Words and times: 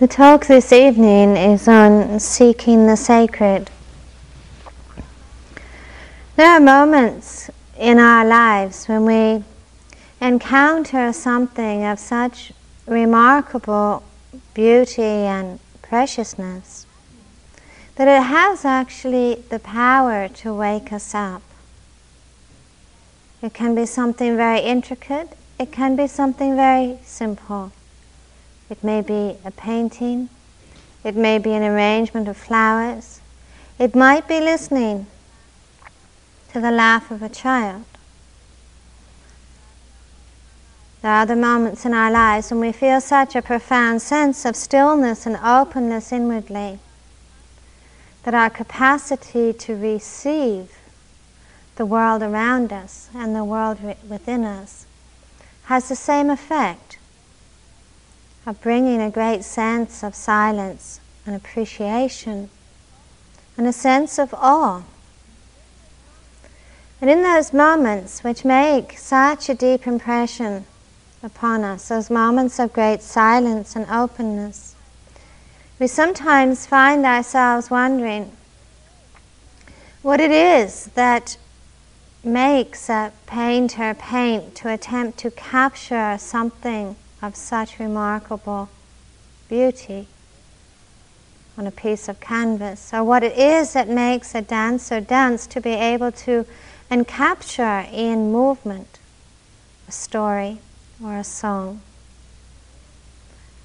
The 0.00 0.08
talk 0.08 0.46
this 0.46 0.72
evening 0.72 1.36
is 1.36 1.68
on 1.68 2.20
seeking 2.20 2.86
the 2.86 2.96
sacred. 2.96 3.68
There 6.36 6.50
are 6.50 6.58
moments 6.58 7.50
in 7.78 7.98
our 7.98 8.24
lives 8.24 8.86
when 8.86 9.04
we 9.04 9.44
encounter 10.26 11.12
something 11.12 11.84
of 11.84 11.98
such 11.98 12.54
remarkable 12.86 14.02
beauty 14.54 15.02
and 15.02 15.60
preciousness 15.82 16.86
that 17.96 18.08
it 18.08 18.22
has 18.22 18.64
actually 18.64 19.44
the 19.50 19.58
power 19.58 20.28
to 20.28 20.54
wake 20.54 20.94
us 20.94 21.14
up. 21.14 21.42
It 23.42 23.52
can 23.52 23.74
be 23.74 23.84
something 23.84 24.34
very 24.34 24.60
intricate, 24.60 25.36
it 25.58 25.70
can 25.70 25.94
be 25.94 26.06
something 26.06 26.56
very 26.56 27.00
simple. 27.04 27.72
It 28.70 28.84
may 28.84 29.02
be 29.02 29.36
a 29.44 29.50
painting, 29.50 30.28
it 31.02 31.16
may 31.16 31.38
be 31.38 31.52
an 31.52 31.64
arrangement 31.64 32.28
of 32.28 32.36
flowers, 32.36 33.20
it 33.80 33.96
might 33.96 34.28
be 34.28 34.40
listening 34.40 35.08
to 36.52 36.60
the 36.60 36.70
laugh 36.70 37.10
of 37.10 37.20
a 37.20 37.28
child. 37.28 37.84
There 41.02 41.10
are 41.10 41.22
other 41.22 41.34
moments 41.34 41.84
in 41.84 41.94
our 41.94 42.10
lives 42.10 42.50
when 42.50 42.60
we 42.60 42.72
feel 42.72 43.00
such 43.00 43.34
a 43.34 43.42
profound 43.42 44.02
sense 44.02 44.44
of 44.44 44.54
stillness 44.54 45.26
and 45.26 45.36
openness 45.36 46.12
inwardly 46.12 46.78
that 48.22 48.34
our 48.34 48.50
capacity 48.50 49.52
to 49.52 49.74
receive 49.74 50.78
the 51.76 51.86
world 51.86 52.22
around 52.22 52.72
us 52.72 53.08
and 53.14 53.34
the 53.34 53.44
world 53.44 53.78
within 54.08 54.44
us 54.44 54.86
has 55.64 55.88
the 55.88 55.96
same 55.96 56.28
effect 56.28 56.89
of 58.46 58.60
bringing 58.60 59.00
a 59.00 59.10
great 59.10 59.44
sense 59.44 60.02
of 60.02 60.14
silence 60.14 61.00
and 61.26 61.36
appreciation 61.36 62.48
and 63.56 63.66
a 63.66 63.72
sense 63.72 64.18
of 64.18 64.34
awe. 64.34 64.82
And 67.00 67.10
in 67.10 67.22
those 67.22 67.52
moments 67.52 68.24
which 68.24 68.44
make 68.44 68.98
such 68.98 69.48
a 69.48 69.54
deep 69.54 69.86
impression 69.86 70.64
upon 71.22 71.64
us, 71.64 71.88
those 71.88 72.10
moments 72.10 72.58
of 72.58 72.72
great 72.72 73.02
silence 73.02 73.76
and 73.76 73.86
openness, 73.90 74.74
we 75.78 75.86
sometimes 75.86 76.66
find 76.66 77.06
ourselves 77.06 77.70
wondering 77.70 78.32
what 80.02 80.20
it 80.20 80.30
is 80.30 80.86
that 80.94 81.36
makes 82.22 82.88
a 82.90 83.12
painter 83.26 83.94
paint 83.94 84.54
to 84.54 84.72
attempt 84.72 85.18
to 85.18 85.30
capture 85.30 86.16
something 86.18 86.96
of 87.22 87.36
such 87.36 87.78
remarkable 87.78 88.68
beauty 89.48 90.06
on 91.58 91.66
a 91.66 91.70
piece 91.70 92.08
of 92.08 92.20
canvas, 92.20 92.94
or 92.94 93.04
what 93.04 93.22
it 93.22 93.36
is 93.36 93.74
that 93.74 93.88
makes 93.88 94.34
a 94.34 94.40
dancer 94.40 95.00
dance 95.00 95.46
to 95.46 95.60
be 95.60 95.70
able 95.70 96.10
to 96.10 96.46
and 96.88 97.06
capture 97.06 97.86
in 97.92 98.32
movement 98.32 98.98
a 99.86 99.92
story 99.92 100.58
or 101.02 101.16
a 101.16 101.24
song. 101.24 101.80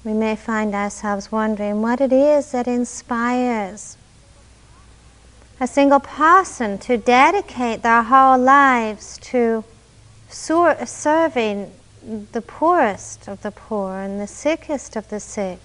We 0.04 0.12
may 0.12 0.36
find 0.36 0.74
ourselves 0.74 1.32
wondering 1.32 1.82
what 1.82 2.00
it 2.00 2.12
is 2.12 2.52
that 2.52 2.68
inspires 2.68 3.96
a 5.58 5.66
single 5.66 6.00
person 6.00 6.78
to 6.78 6.96
dedicate 6.96 7.82
their 7.82 8.02
whole 8.02 8.38
lives 8.38 9.18
to 9.18 9.64
serving 10.28 11.72
the 12.06 12.42
poorest 12.42 13.26
of 13.26 13.42
the 13.42 13.50
poor 13.50 13.98
and 13.98 14.20
the 14.20 14.28
sickest 14.28 14.94
of 14.94 15.08
the 15.08 15.18
sick. 15.18 15.58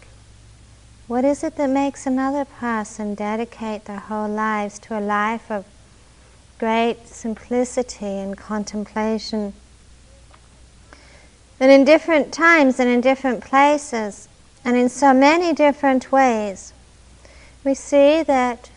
What 1.08 1.24
is 1.24 1.44
it 1.44 1.56
that 1.58 1.70
makes 1.70 2.08
another 2.08 2.46
person 2.46 3.14
dedicate 3.14 3.86
their 3.86 4.00
whole 4.00 4.30
lives 4.30 4.80
to 4.80 4.98
a 4.98 5.02
life 5.02 5.52
of 5.52 5.66
great 6.58 7.08
simplicity 7.08 8.06
and 8.06 8.36
contemplation? 8.36 9.54
And 11.60 11.72
in 11.72 11.86
different 11.86 12.34
times 12.34 12.80
and 12.80 12.90
in 12.90 13.02
different 13.02 13.44
places, 13.44 14.28
and 14.66 14.76
in 14.76 14.90
so 14.90 15.14
many 15.14 15.54
different 15.54 16.12
ways, 16.12 16.74
we 17.64 17.76
see 17.76 18.24
that 18.24 18.72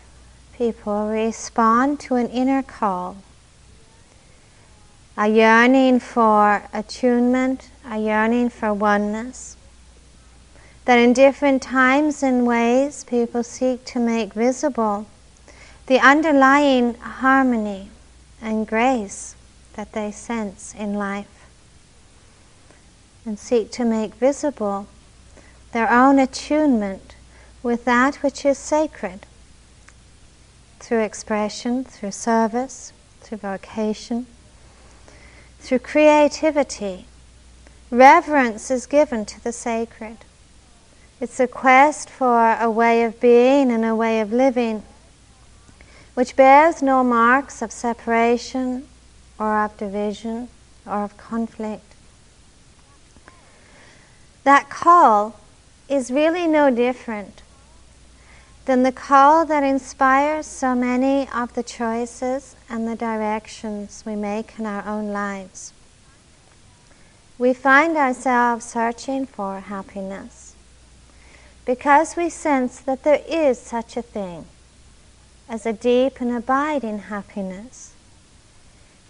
people 0.53 1.07
respond 1.07 1.99
to 2.01 2.15
an 2.15 2.29
inner 2.29 2.61
call, 2.61 3.17
a 5.17 5.27
yearning 5.27 5.99
for 5.99 6.63
attunement, 6.73 7.69
a 7.89 7.97
yearning 7.97 8.49
for 8.49 8.73
oneness. 8.73 9.55
That 10.85 10.99
in 10.99 11.13
different 11.13 11.61
times 11.61 12.21
and 12.21 12.45
ways 12.45 13.03
people 13.05 13.43
seek 13.43 13.85
to 13.85 13.99
make 13.99 14.33
visible 14.33 15.07
the 15.87 15.99
underlying 15.99 16.95
harmony 16.95 17.89
and 18.41 18.67
grace 18.67 19.35
that 19.73 19.93
they 19.93 20.11
sense 20.11 20.73
in 20.77 20.95
life 20.95 21.47
and 23.25 23.39
seek 23.39 23.71
to 23.71 23.85
make 23.85 24.15
visible 24.15 24.87
their 25.71 25.91
own 25.91 26.19
attunement 26.19 27.15
with 27.63 27.85
that 27.85 28.15
which 28.17 28.45
is 28.45 28.57
sacred 28.57 29.25
through 30.79 31.01
expression, 31.01 31.83
through 31.83 32.11
service, 32.11 32.93
through 33.21 33.39
vocation, 33.39 34.27
through 35.65 35.79
creativity. 35.79 37.05
Reverence 37.89 38.69
is 38.69 38.85
given 38.85 39.25
to 39.25 39.43
the 39.43 39.51
sacred. 39.51 40.17
It's 41.19 41.39
a 41.39 41.47
quest 41.47 42.09
for 42.09 42.53
a 42.53 42.69
way 42.69 43.03
of 43.03 43.19
being 43.19 43.71
and 43.71 43.83
a 43.83 43.95
way 43.95 44.21
of 44.21 44.31
living 44.31 44.83
which 46.15 46.35
bears 46.35 46.81
no 46.81 47.03
marks 47.03 47.61
of 47.61 47.71
separation 47.71 48.87
or 49.37 49.63
of 49.63 49.77
division 49.77 50.47
or 50.85 51.03
of 51.03 51.17
conflict. 51.17 51.93
That 54.43 54.69
call 54.69 55.39
is 55.89 56.09
really 56.09 56.47
no 56.47 56.69
different 56.69 57.41
than 58.65 58.81
the 58.81 58.91
call 58.91 59.45
that 59.45 59.63
inspires 59.63 60.47
so 60.47 60.73
many 60.73 61.29
of 61.29 61.53
the 61.53 61.63
choices 61.63 62.55
and 62.67 62.87
the 62.87 62.95
directions 62.95 64.03
we 64.05 64.15
make 64.15 64.57
in 64.57 64.65
our 64.65 64.85
own 64.87 65.09
lives. 65.13 65.71
We 67.37 67.53
find 67.53 67.95
ourselves 67.95 68.65
searching 68.65 69.27
for 69.27 69.59
happiness 69.59 70.55
because 71.65 72.15
we 72.15 72.29
sense 72.29 72.79
that 72.79 73.03
there 73.03 73.21
is 73.27 73.59
such 73.59 73.97
a 73.97 74.01
thing 74.01 74.45
as 75.47 75.65
a 75.65 75.73
deep 75.73 76.19
and 76.19 76.31
abiding 76.31 76.99
happiness. 76.99 77.93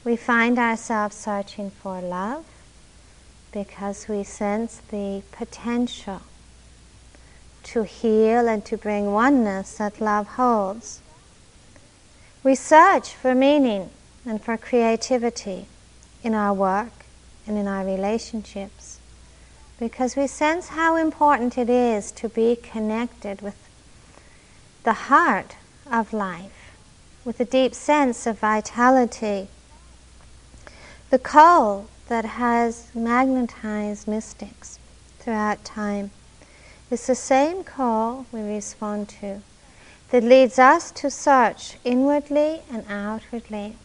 We 0.03 0.17
find 0.17 0.59
ourselves 0.59 1.15
searching 1.15 1.69
for 1.69 2.01
love 2.01 2.45
because 3.53 4.07
we 4.09 4.23
sense 4.23 4.81
the 4.89 5.21
potential 5.31 6.21
to 7.65 7.83
heal 7.83 8.47
and 8.47 8.63
to 8.65 8.77
bring 8.77 9.11
oneness 9.11 9.77
that 9.77 9.99
love 9.99 10.27
holds. 10.27 11.01
We 12.43 12.55
search 12.55 13.13
for 13.13 13.35
meaning 13.35 13.89
and 14.25 14.41
for 14.41 14.57
creativity 14.57 15.65
in 16.23 16.33
our 16.33 16.53
work 16.53 17.05
and 17.47 17.57
in 17.57 17.67
our 17.67 17.85
relationships 17.85 18.99
because 19.79 20.15
we 20.15 20.27
sense 20.27 20.69
how 20.69 20.95
important 20.95 21.57
it 21.57 21.69
is 21.69 22.11
to 22.13 22.29
be 22.29 22.55
connected 22.55 23.41
with 23.41 23.57
the 24.83 24.93
heart 24.93 25.55
of 25.91 26.13
life, 26.13 26.71
with 27.25 27.39
a 27.39 27.45
deep 27.45 27.73
sense 27.73 28.25
of 28.25 28.39
vitality. 28.39 29.47
The 31.09 31.19
call 31.19 31.87
that 32.07 32.25
has 32.25 32.87
magnetized 32.93 34.07
mystics 34.07 34.79
throughout 35.19 35.65
time 35.65 36.11
is 36.95 37.07
the 37.07 37.13
same 37.13 37.61
call 37.61 38.25
we 38.31 38.39
respond 38.39 39.09
to 39.09 39.41
that 40.11 40.23
leads 40.23 40.57
us 40.57 40.91
to 40.91 41.09
search 41.09 41.75
inwardly 41.83 42.61
and 42.71 42.85
outwardly 42.87 43.75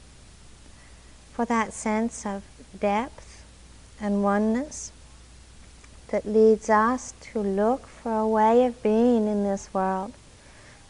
for 1.33 1.45
that 1.45 1.73
sense 1.73 2.25
of 2.25 2.45
depth 2.79 3.45
and 4.01 4.23
oneness 4.23 4.93
that 6.11 6.25
leads 6.25 6.71
us 6.71 7.13
to 7.21 7.41
look 7.41 7.89
for 7.89 8.17
a 8.17 8.29
way 8.29 8.65
of 8.65 8.81
being 8.81 9.27
in 9.27 9.43
this 9.43 9.75
world 9.75 10.13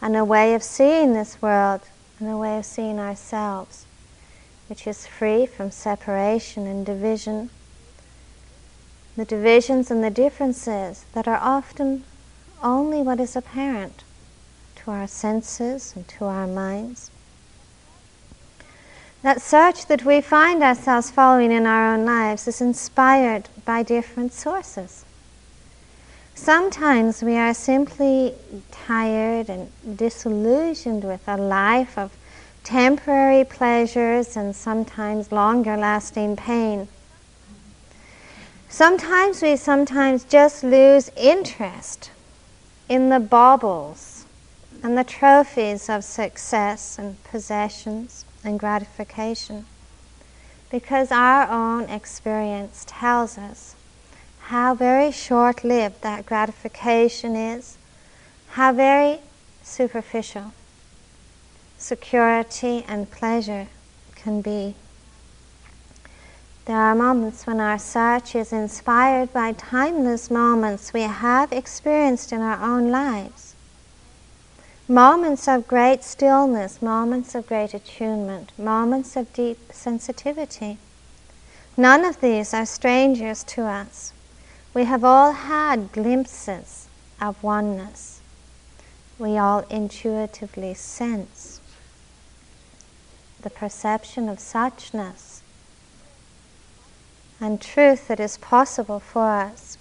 and 0.02 0.14
a 0.14 0.22
way 0.22 0.52
of 0.52 0.62
seeing 0.62 1.14
this 1.14 1.40
world 1.40 1.80
and 2.18 2.28
a 2.28 2.36
way 2.36 2.58
of 2.58 2.66
seeing 2.66 2.98
ourselves 3.00 3.86
which 4.68 4.86
is 4.86 5.06
free 5.06 5.46
from 5.46 5.70
separation 5.70 6.66
and 6.66 6.84
division. 6.84 7.48
The 9.16 9.24
divisions 9.24 9.90
and 9.90 10.04
the 10.04 10.10
differences 10.10 11.06
that 11.14 11.26
are 11.26 11.40
often 11.42 12.04
only 12.62 13.02
what 13.02 13.20
is 13.20 13.36
apparent 13.36 14.04
to 14.76 14.90
our 14.90 15.06
senses 15.06 15.92
and 15.94 16.06
to 16.08 16.24
our 16.24 16.46
minds. 16.46 17.10
That 19.22 19.42
search 19.42 19.86
that 19.86 20.04
we 20.04 20.20
find 20.20 20.62
ourselves 20.62 21.10
following 21.10 21.52
in 21.52 21.66
our 21.66 21.94
own 21.94 22.06
lives 22.06 22.48
is 22.48 22.60
inspired 22.60 23.48
by 23.64 23.82
different 23.82 24.32
sources. 24.32 25.04
Sometimes 26.34 27.22
we 27.22 27.36
are 27.36 27.52
simply 27.52 28.34
tired 28.70 29.50
and 29.50 29.70
disillusioned 29.98 31.04
with 31.04 31.28
a 31.28 31.36
life 31.36 31.98
of 31.98 32.16
temporary 32.64 33.44
pleasures 33.44 34.36
and 34.36 34.56
sometimes 34.56 35.32
longer 35.32 35.76
lasting 35.76 36.36
pain. 36.36 36.88
Sometimes 38.70 39.42
we 39.42 39.56
sometimes 39.56 40.24
just 40.24 40.64
lose 40.64 41.10
interest 41.16 42.10
in 42.90 43.08
the 43.08 43.20
baubles 43.20 44.26
and 44.82 44.98
the 44.98 45.04
trophies 45.04 45.88
of 45.88 46.02
success 46.02 46.98
and 46.98 47.22
possessions 47.22 48.24
and 48.42 48.58
gratification 48.58 49.64
because 50.72 51.12
our 51.12 51.48
own 51.48 51.88
experience 51.88 52.84
tells 52.88 53.38
us 53.38 53.76
how 54.48 54.74
very 54.74 55.12
short 55.12 55.62
lived 55.62 56.02
that 56.02 56.26
gratification 56.26 57.36
is, 57.36 57.78
how 58.50 58.72
very 58.72 59.20
superficial 59.62 60.52
security 61.78 62.84
and 62.88 63.08
pleasure 63.08 63.68
can 64.16 64.40
be. 64.42 64.74
There 66.70 66.78
are 66.78 66.94
moments 66.94 67.48
when 67.48 67.58
our 67.58 67.80
search 67.80 68.36
is 68.36 68.52
inspired 68.52 69.32
by 69.32 69.54
timeless 69.54 70.30
moments 70.30 70.92
we 70.92 71.00
have 71.00 71.50
experienced 71.50 72.30
in 72.30 72.40
our 72.42 72.62
own 72.62 72.92
lives. 72.92 73.56
Moments 74.86 75.48
of 75.48 75.66
great 75.66 76.04
stillness, 76.04 76.80
moments 76.80 77.34
of 77.34 77.48
great 77.48 77.74
attunement, 77.74 78.56
moments 78.56 79.16
of 79.16 79.32
deep 79.32 79.58
sensitivity. 79.72 80.78
None 81.76 82.04
of 82.04 82.20
these 82.20 82.54
are 82.54 82.64
strangers 82.64 83.42
to 83.48 83.62
us. 83.62 84.12
We 84.72 84.84
have 84.84 85.02
all 85.02 85.32
had 85.32 85.90
glimpses 85.90 86.86
of 87.20 87.42
oneness. 87.42 88.20
We 89.18 89.36
all 89.36 89.64
intuitively 89.70 90.74
sense 90.74 91.60
the 93.42 93.50
perception 93.50 94.28
of 94.28 94.38
suchness 94.38 95.39
and 97.40 97.60
truth 97.60 98.08
that 98.08 98.20
is 98.20 98.36
possible 98.38 99.00
for 99.00 99.28
us. 99.30 99.78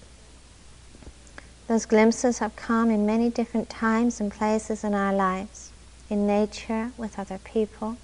Those 1.68 1.86
glimpses 1.86 2.38
have 2.38 2.56
come 2.56 2.90
in 2.90 3.06
many 3.06 3.28
different 3.28 3.68
times 3.68 4.20
and 4.20 4.32
places 4.32 4.82
in 4.82 4.94
our 4.94 5.12
lives, 5.12 5.70
in 6.08 6.26
nature, 6.26 6.92
with 6.96 7.18
other 7.18 7.38
people, 7.38 7.96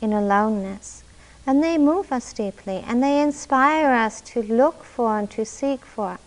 in 0.00 0.12
aloneness. 0.12 1.04
And 1.46 1.62
they 1.62 1.78
move 1.78 2.12
us 2.12 2.32
deeply 2.32 2.84
and 2.86 3.02
they 3.02 3.22
inspire 3.22 3.92
us 3.92 4.20
to 4.32 4.42
look 4.42 4.84
for 4.84 5.18
and 5.18 5.30
to 5.30 5.46
seek 5.46 5.84
for 5.84 6.18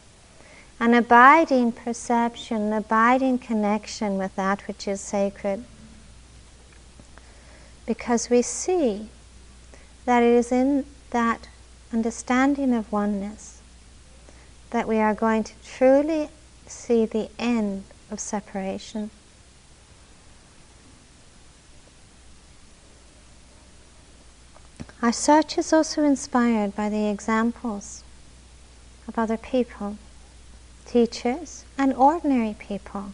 an 0.79 0.95
abiding 0.95 1.71
perception, 1.71 2.63
an 2.63 2.73
abiding 2.73 3.37
connection 3.37 4.17
with 4.17 4.35
that 4.35 4.67
which 4.67 4.87
is 4.87 4.99
sacred 4.99 5.63
because 7.85 8.29
we 8.29 8.41
see 8.41 9.09
that 10.05 10.23
it 10.23 10.33
is 10.33 10.51
in 10.51 10.85
that 11.11 11.47
understanding 11.93 12.73
of 12.73 12.91
oneness 12.91 13.61
that 14.71 14.87
we 14.87 14.97
are 14.97 15.13
going 15.13 15.43
to 15.43 15.53
truly 15.65 16.29
see 16.65 17.05
the 17.05 17.29
end 17.37 17.83
of 18.09 18.19
separation. 18.19 19.09
Our 25.01 25.11
search 25.11 25.57
is 25.57 25.73
also 25.73 26.03
inspired 26.03 26.75
by 26.75 26.87
the 26.87 27.09
examples 27.09 28.03
of 29.07 29.17
other 29.17 29.37
people, 29.37 29.97
teachers, 30.85 31.65
and 31.77 31.93
ordinary 31.93 32.55
people. 32.57 33.13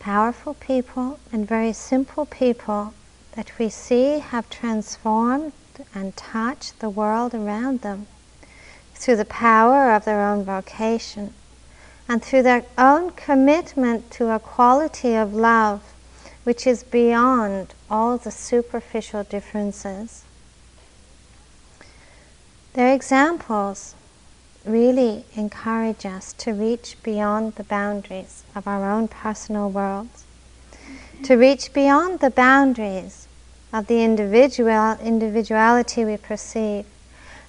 Powerful 0.00 0.54
people 0.54 1.20
and 1.32 1.46
very 1.46 1.72
simple 1.72 2.26
people 2.26 2.94
that 3.32 3.58
we 3.58 3.68
see 3.68 4.18
have 4.18 4.50
transformed 4.50 5.52
and 5.94 6.16
touch 6.16 6.72
the 6.78 6.90
world 6.90 7.34
around 7.34 7.80
them 7.80 8.06
through 8.94 9.16
the 9.16 9.24
power 9.24 9.92
of 9.92 10.04
their 10.04 10.22
own 10.22 10.44
vocation 10.44 11.32
and 12.08 12.22
through 12.22 12.42
their 12.42 12.64
own 12.76 13.10
commitment 13.10 14.10
to 14.10 14.30
a 14.30 14.38
quality 14.38 15.14
of 15.14 15.34
love 15.34 15.82
which 16.44 16.66
is 16.66 16.82
beyond 16.82 17.74
all 17.90 18.16
the 18.16 18.30
superficial 18.30 19.22
differences. 19.24 20.24
Their 22.72 22.94
examples 22.94 23.94
really 24.64 25.24
encourage 25.34 26.06
us 26.06 26.32
to 26.34 26.52
reach 26.52 26.96
beyond 27.02 27.54
the 27.54 27.64
boundaries 27.64 28.44
of 28.54 28.66
our 28.66 28.90
own 28.90 29.08
personal 29.08 29.70
worlds 29.70 30.24
to 31.24 31.36
reach 31.36 31.72
beyond 31.72 32.20
the 32.20 32.30
boundaries 32.30 33.19
of 33.72 33.86
the 33.86 34.02
individual 34.02 34.96
individuality 35.02 36.04
we 36.04 36.16
perceive. 36.16 36.84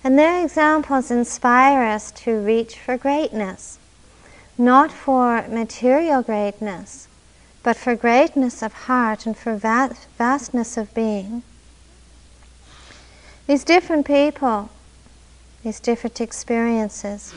And 0.04 0.18
their 0.18 0.44
examples 0.44 1.12
inspire 1.12 1.84
us 1.84 2.12
to 2.24 2.40
reach 2.40 2.78
for 2.78 2.98
greatness, 2.98 3.78
not 4.58 4.92
for 4.92 5.46
material 5.48 6.22
greatness, 6.22 7.08
but 7.64 7.78
for 7.78 7.96
greatness 7.96 8.64
of 8.64 8.74
heart 8.74 9.26
and 9.26 9.38
for 9.38 9.56
vastness 9.56 10.78
of 10.78 10.94
being. 10.94 11.44
These 13.48 13.64
different 13.64 14.08
people, 14.08 14.70
these 15.64 15.80
different 15.80 16.20
experiences, 16.20 17.36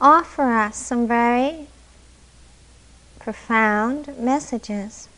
offer 0.00 0.44
us 0.52 0.76
some 0.76 1.06
very 1.06 1.66
profound 3.18 4.16
messages. 4.18 5.08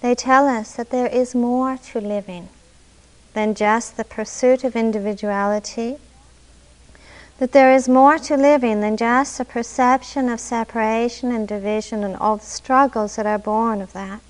They 0.00 0.14
tell 0.14 0.48
us 0.48 0.72
that 0.74 0.90
there 0.90 1.06
is 1.06 1.34
more 1.34 1.76
to 1.92 2.00
living 2.00 2.48
than 3.34 3.54
just 3.54 3.96
the 3.96 4.04
pursuit 4.04 4.64
of 4.64 4.74
individuality, 4.74 5.98
that 7.38 7.52
there 7.52 7.72
is 7.72 7.88
more 7.88 8.18
to 8.18 8.36
living 8.36 8.80
than 8.80 8.96
just 8.96 9.40
a 9.40 9.44
perception 9.44 10.28
of 10.28 10.40
separation 10.40 11.32
and 11.32 11.46
division 11.46 12.02
and 12.02 12.16
all 12.16 12.38
the 12.38 12.44
struggles 12.44 13.16
that 13.16 13.26
are 13.26 13.38
born 13.38 13.80
of 13.80 13.92
that. 13.92 14.20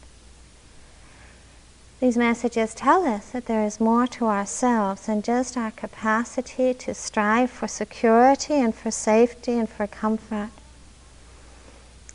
These 2.00 2.17
messages 2.17 2.72
tell 2.72 3.06
us 3.06 3.31
that 3.31 3.46
there 3.46 3.64
is 3.64 3.78
more 3.78 4.06
to 4.06 4.26
ourselves 4.26 5.06
than 5.06 5.22
just 5.22 5.56
our 5.56 5.70
capacity 5.70 6.72
to 6.72 6.94
strive 6.94 7.50
for 7.50 7.69
security 7.69 8.55
and 8.55 8.75
for 8.75 8.90
safety 8.90 9.58
and 9.58 9.69
for 9.69 9.87
comfort. 9.87 10.49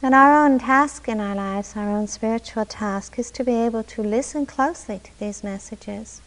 And 0.06 0.14
our 0.14 0.46
own 0.46 0.60
task 0.60 1.08
in 1.08 1.20
our 1.20 1.34
lives, 1.34 1.74
our 1.76 1.90
own 1.90 2.06
spiritual 2.06 2.66
task, 2.66 3.18
is 3.18 3.32
to 3.32 3.44
be 3.44 3.56
able 3.56 3.82
to 3.86 4.04
listen 4.04 4.46
closely 4.46 5.00
to 5.00 5.20
these 5.20 5.44
messages, 5.44 6.22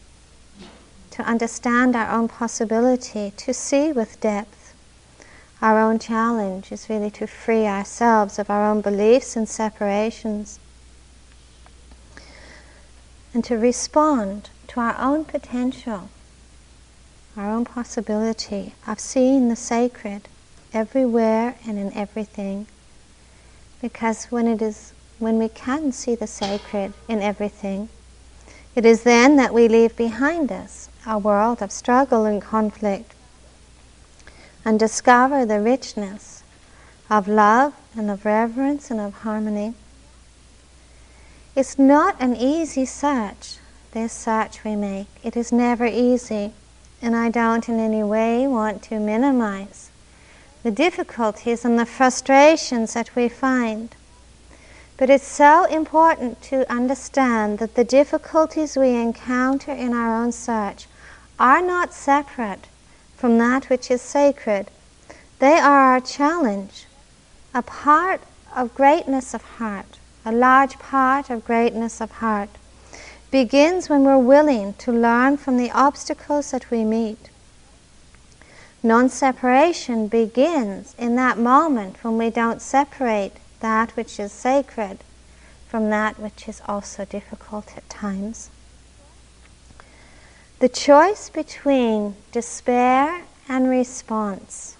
to 1.12 1.22
understand 1.22 1.94
our 1.94 2.10
own 2.10 2.26
possibility, 2.26 3.32
to 3.36 3.54
see 3.54 3.92
with 3.92 4.20
depth. 4.20 4.74
Our 5.62 5.78
own 5.78 6.00
challenge 6.00 6.72
is 6.72 6.90
really 6.90 7.12
to 7.12 7.28
free 7.28 7.68
ourselves 7.68 8.40
of 8.40 8.50
our 8.50 8.68
own 8.68 8.80
beliefs 8.80 9.36
and 9.36 9.48
separations 9.48 10.58
and 13.32 13.44
to 13.44 13.56
respond 13.56 14.50
to 14.66 14.80
our 14.80 14.98
own 14.98 15.24
potential, 15.24 16.10
our 17.36 17.48
own 17.48 17.64
possibility 17.64 18.74
of 18.88 18.98
seeing 18.98 19.48
the 19.48 19.54
sacred 19.54 20.22
everywhere 20.74 21.54
and 21.64 21.78
in 21.78 21.92
everything 21.92 22.66
because 23.80 24.26
when 24.26 24.46
it 24.46 24.60
is 24.60 24.92
when 25.18 25.38
we 25.38 25.48
can 25.48 25.90
see 25.90 26.14
the 26.14 26.26
sacred 26.26 26.92
in 27.08 27.20
everything, 27.20 27.88
it 28.74 28.86
is 28.86 29.02
then 29.02 29.36
that 29.36 29.52
we 29.52 29.66
leave 29.66 29.96
behind 29.96 30.52
us 30.52 30.88
a 31.06 31.18
world 31.18 31.60
of 31.60 31.72
struggle 31.72 32.24
and 32.24 32.40
conflict 32.40 33.14
and 34.64 34.78
discover 34.78 35.44
the 35.44 35.60
richness 35.60 36.42
of 37.10 37.26
love 37.26 37.74
and 37.96 38.10
of 38.10 38.24
reverence 38.24 38.90
and 38.90 39.00
of 39.00 39.14
harmony. 39.14 39.74
It's 41.56 41.78
not 41.78 42.14
an 42.20 42.36
easy 42.36 42.84
search, 42.84 43.56
this 43.92 44.12
search 44.12 44.62
we 44.62 44.76
make. 44.76 45.08
It 45.24 45.36
is 45.36 45.50
never 45.50 45.86
easy, 45.86 46.52
and 47.02 47.16
I 47.16 47.30
don't 47.30 47.68
in 47.68 47.80
any 47.80 48.04
way 48.04 48.46
want 48.46 48.82
to 48.84 49.00
minimize 49.00 49.87
the 50.62 50.70
difficulties 50.70 51.64
and 51.64 51.78
the 51.78 51.86
frustrations 51.86 52.94
that 52.94 53.14
we 53.14 53.28
find. 53.28 53.94
But 54.96 55.10
it's 55.10 55.26
so 55.26 55.64
important 55.66 56.42
to 56.42 56.70
understand 56.70 57.58
that 57.60 57.76
the 57.76 57.84
difficulties 57.84 58.76
we 58.76 58.96
encounter 58.96 59.70
in 59.70 59.92
our 59.92 60.20
own 60.20 60.32
search 60.32 60.86
are 61.38 61.62
not 61.62 61.94
separate 61.94 62.66
from 63.16 63.38
that 63.38 63.68
which 63.70 63.90
is 63.90 64.02
sacred. 64.02 64.68
They 65.38 65.58
are 65.58 65.92
our 65.92 66.00
challenge, 66.00 66.86
a 67.54 67.62
part 67.62 68.20
of 68.56 68.74
greatness 68.74 69.34
of 69.34 69.42
heart, 69.42 69.98
a 70.24 70.32
large 70.32 70.78
part 70.80 71.30
of 71.30 71.44
greatness 71.44 72.00
of 72.00 72.10
heart. 72.10 72.50
Begins 73.30 73.88
when 73.88 74.02
we're 74.02 74.18
willing 74.18 74.74
to 74.74 74.90
learn 74.90 75.36
from 75.36 75.58
the 75.58 75.70
obstacles 75.70 76.50
that 76.50 76.70
we 76.72 76.82
meet 76.82 77.27
Non 78.82 79.08
separation 79.08 80.06
begins 80.06 80.94
in 80.98 81.16
that 81.16 81.36
moment 81.36 82.02
when 82.04 82.16
we 82.16 82.30
don't 82.30 82.62
separate 82.62 83.32
that 83.60 83.96
which 83.96 84.20
is 84.20 84.30
sacred 84.30 84.98
from 85.68 85.90
that 85.90 86.18
which 86.20 86.48
is 86.48 86.62
also 86.66 87.04
difficult 87.04 87.76
at 87.76 87.88
times. 87.88 88.50
The 90.60 90.68
choice 90.68 91.28
between 91.28 92.14
despair 92.30 93.22
and 93.48 93.68
response 93.68 94.76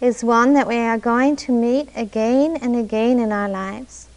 is 0.00 0.24
one 0.24 0.54
that 0.54 0.66
we 0.66 0.76
are 0.76 0.98
going 0.98 1.36
to 1.36 1.52
meet 1.52 1.88
again 1.96 2.56
and 2.56 2.76
again 2.76 3.18
in 3.18 3.32
our 3.32 3.48
lives. 3.48 4.08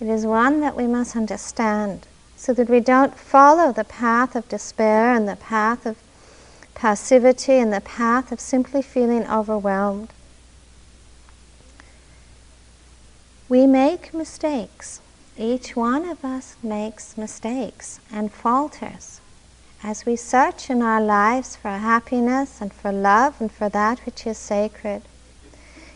It 0.00 0.08
is 0.08 0.26
one 0.26 0.60
that 0.60 0.76
we 0.76 0.86
must 0.86 1.14
understand 1.14 2.06
so 2.36 2.52
that 2.54 2.68
we 2.68 2.80
don't 2.80 3.16
follow 3.16 3.72
the 3.72 3.84
path 3.84 4.34
of 4.34 4.48
despair 4.48 5.12
and 5.12 5.28
the 5.28 5.36
path 5.36 5.86
of 5.86 5.96
passivity 6.74 7.54
and 7.54 7.72
the 7.72 7.80
path 7.80 8.32
of 8.32 8.40
simply 8.40 8.82
feeling 8.82 9.26
overwhelmed. 9.26 10.08
We 13.48 13.66
make 13.66 14.14
mistakes. 14.14 15.00
Each 15.36 15.76
one 15.76 16.08
of 16.08 16.24
us 16.24 16.56
makes 16.62 17.16
mistakes 17.16 18.00
and 18.10 18.32
falters 18.32 19.20
as 19.82 20.06
we 20.06 20.14
search 20.14 20.70
in 20.70 20.80
our 20.80 21.00
lives 21.00 21.56
for 21.56 21.68
happiness 21.68 22.60
and 22.60 22.72
for 22.72 22.92
love 22.92 23.40
and 23.40 23.50
for 23.50 23.68
that 23.68 23.98
which 24.06 24.26
is 24.26 24.38
sacred. 24.38 25.02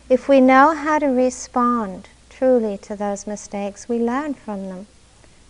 If 0.08 0.28
we 0.28 0.40
know 0.40 0.74
how 0.74 0.98
to 0.98 1.06
respond 1.06 2.08
truly 2.30 2.78
to 2.78 2.96
those 2.96 3.26
mistakes, 3.26 3.88
we 3.88 3.98
learn 3.98 4.34
from 4.34 4.68
them 4.68 4.86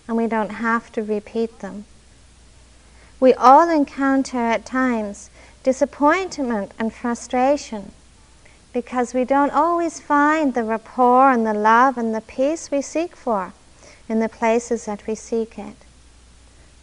and 0.06 0.16
we 0.16 0.26
don't 0.26 0.50
have 0.50 0.92
to 0.92 1.02
repeat 1.02 1.61
them. 1.61 1.87
We 3.18 3.32
all 3.35 3.68
encounter 3.70 4.38
at 4.38 4.66
times 4.66 5.30
disappointment 5.62 6.73
and 6.78 6.92
frustration 6.92 7.92
because 8.73 9.14
we 9.14 9.25
don't 9.25 9.52
always 9.52 10.00
find 10.00 10.52
the 10.52 10.62
rapport 10.62 11.30
and 11.30 11.46
the 11.46 11.54
love 11.54 11.96
and 11.96 12.14
the 12.14 12.20
peace 12.20 12.70
we 12.70 12.82
seek 12.82 13.16
for 13.16 13.54
in 14.08 14.20
the 14.20 14.28
places 14.28 14.85
that 14.85 15.06
we 15.06 15.14
seek 15.14 15.58
it. 15.58 15.76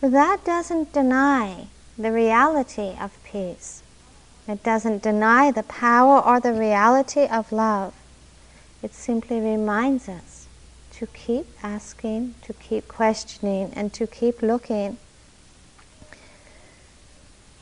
But 0.01 0.11
that 0.11 0.43
doesn't 0.43 0.91
deny 0.91 1.67
the 1.97 2.11
reality 2.11 2.95
of 2.99 3.23
peace. 3.23 3.83
It 4.47 4.63
doesn't 4.63 5.03
deny 5.03 5.51
the 5.51 5.63
power 5.63 6.19
or 6.19 6.39
the 6.39 6.53
reality 6.53 7.25
of 7.25 7.51
love. 7.51 7.93
It 8.81 8.93
simply 8.93 9.39
reminds 9.39 10.09
us 10.09 10.47
to 10.93 11.07
keep 11.07 11.45
asking, 11.61 12.35
to 12.41 12.53
keep 12.53 12.87
questioning, 12.87 13.71
and 13.75 13.93
to 13.93 14.07
keep 14.07 14.41
looking. 14.41 14.97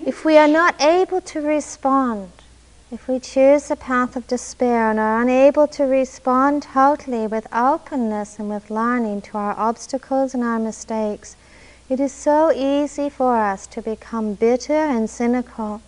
If 0.03 0.25
we 0.25 0.37
are 0.37 0.47
not 0.47 0.81
able 0.81 1.21
to 1.21 1.41
respond 1.41 2.31
if 2.91 3.07
we 3.07 3.19
choose 3.19 3.69
the 3.69 3.77
path 3.77 4.17
of 4.17 4.27
despair 4.27 4.91
and 4.91 4.99
are 4.99 5.21
unable 5.21 5.65
to 5.67 5.85
respond 5.85 6.63
totally 6.63 7.25
with 7.25 7.47
openness 7.53 8.37
and 8.37 8.49
with 8.49 8.69
learning 8.69 9.21
to 9.21 9.37
our 9.37 9.57
obstacles 9.57 10.33
and 10.33 10.43
our 10.43 10.59
mistakes, 10.59 11.37
it 11.87 12.01
is 12.01 12.11
so 12.11 12.51
easy 12.51 13.09
for 13.09 13.37
us 13.37 13.65
to 13.67 13.81
become 13.81 14.33
bitter 14.33 14.73
and 14.73 15.09
cynical. 15.09 15.81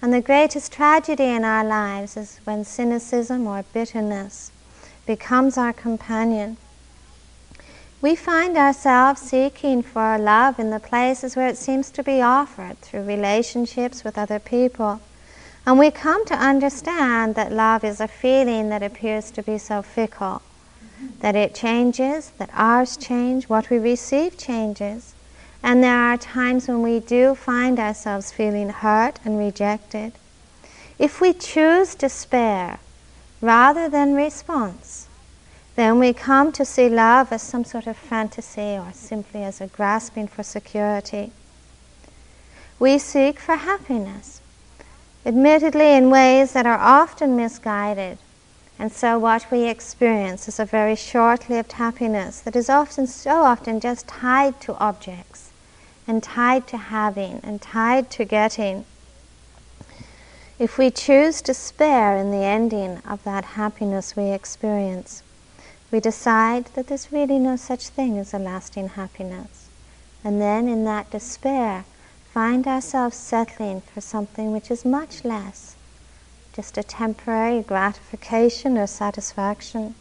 And 0.00 0.14
the 0.14 0.20
greatest 0.20 0.70
tragedy 0.70 1.24
in 1.24 1.44
our 1.44 1.64
lives 1.64 2.16
is 2.16 2.38
when 2.44 2.64
cynicism 2.64 3.48
or 3.48 3.64
bitterness 3.72 4.52
becomes 5.06 5.58
our 5.58 5.72
companion. 5.72 6.58
We 8.02 8.16
find 8.16 8.56
ourselves 8.56 9.20
seeking 9.20 9.82
for 9.82 10.16
love 10.16 10.58
in 10.58 10.70
the 10.70 10.80
places 10.80 11.36
where 11.36 11.48
it 11.48 11.58
seems 11.58 11.90
to 11.90 12.02
be 12.02 12.22
offered 12.22 12.78
through 12.78 13.02
relationships 13.02 14.04
with 14.04 14.16
other 14.16 14.38
people. 14.38 15.02
And 15.66 15.78
we 15.78 15.90
come 15.90 16.24
to 16.26 16.34
understand 16.34 17.34
that 17.34 17.52
love 17.52 17.84
is 17.84 18.00
a 18.00 18.08
feeling 18.08 18.70
that 18.70 18.82
appears 18.82 19.30
to 19.32 19.42
be 19.42 19.58
so 19.58 19.82
fickle, 19.82 20.40
that 21.18 21.36
it 21.36 21.54
changes, 21.54 22.30
that 22.38 22.48
ours 22.54 22.96
change, 22.96 23.50
what 23.50 23.68
we 23.68 23.78
receive 23.78 24.38
changes. 24.38 25.12
And 25.62 25.84
there 25.84 25.94
are 25.94 26.16
times 26.16 26.68
when 26.68 26.80
we 26.80 27.00
do 27.00 27.34
find 27.34 27.78
ourselves 27.78 28.32
feeling 28.32 28.70
hurt 28.70 29.20
and 29.26 29.38
rejected. 29.38 30.12
If 30.98 31.20
we 31.20 31.34
choose 31.34 31.94
despair 31.94 32.78
rather 33.42 33.90
than 33.90 34.14
response, 34.14 35.06
then 35.80 35.98
we 35.98 36.12
come 36.12 36.52
to 36.52 36.64
see 36.64 36.88
love 36.88 37.32
as 37.32 37.42
some 37.42 37.64
sort 37.64 37.86
of 37.86 37.96
fantasy 37.96 38.76
or 38.76 38.90
simply 38.92 39.42
as 39.42 39.60
a 39.60 39.66
grasping 39.66 40.28
for 40.28 40.42
security. 40.42 41.32
We 42.78 42.98
seek 42.98 43.38
for 43.38 43.56
happiness 43.56 44.40
admittedly 45.24 45.92
in 45.92 46.10
ways 46.10 46.52
that 46.52 46.66
are 46.66 46.78
often 46.78 47.36
misguided. 47.36 48.18
And 48.78 48.90
so 48.90 49.18
what 49.18 49.50
we 49.50 49.68
experience 49.68 50.48
is 50.48 50.58
a 50.58 50.64
very 50.64 50.96
short-lived 50.96 51.72
happiness 51.72 52.40
that 52.40 52.56
is 52.56 52.70
often, 52.70 53.06
so 53.06 53.42
often 53.42 53.80
just 53.80 54.08
tied 54.08 54.60
to 54.62 54.74
objects 54.76 55.50
and 56.06 56.22
tied 56.22 56.66
to 56.68 56.76
having 56.76 57.40
and 57.42 57.60
tied 57.60 58.10
to 58.12 58.24
getting. 58.24 58.84
If 60.58 60.78
we 60.78 60.90
choose 60.90 61.42
despair 61.42 62.16
in 62.16 62.30
the 62.30 62.44
ending 62.44 62.98
of 63.06 63.22
that 63.24 63.44
happiness 63.44 64.16
we 64.16 64.30
experience, 64.30 65.22
we 65.90 66.00
decide 66.00 66.66
that 66.74 66.86
there's 66.86 67.12
really 67.12 67.38
no 67.38 67.56
such 67.56 67.88
thing 67.88 68.18
as 68.18 68.32
a 68.32 68.38
lasting 68.38 68.90
happiness. 68.90 69.68
And 70.22 70.40
then 70.40 70.68
in 70.68 70.84
that 70.84 71.10
despair, 71.10 71.84
find 72.32 72.66
ourselves 72.66 73.16
settling 73.16 73.80
for 73.80 74.00
something 74.00 74.52
which 74.52 74.70
is 74.70 74.84
much 74.84 75.24
less, 75.24 75.74
just 76.52 76.78
a 76.78 76.82
temporary 76.82 77.62
gratification 77.62 78.78
or 78.78 78.86
satisfaction. 78.86 79.94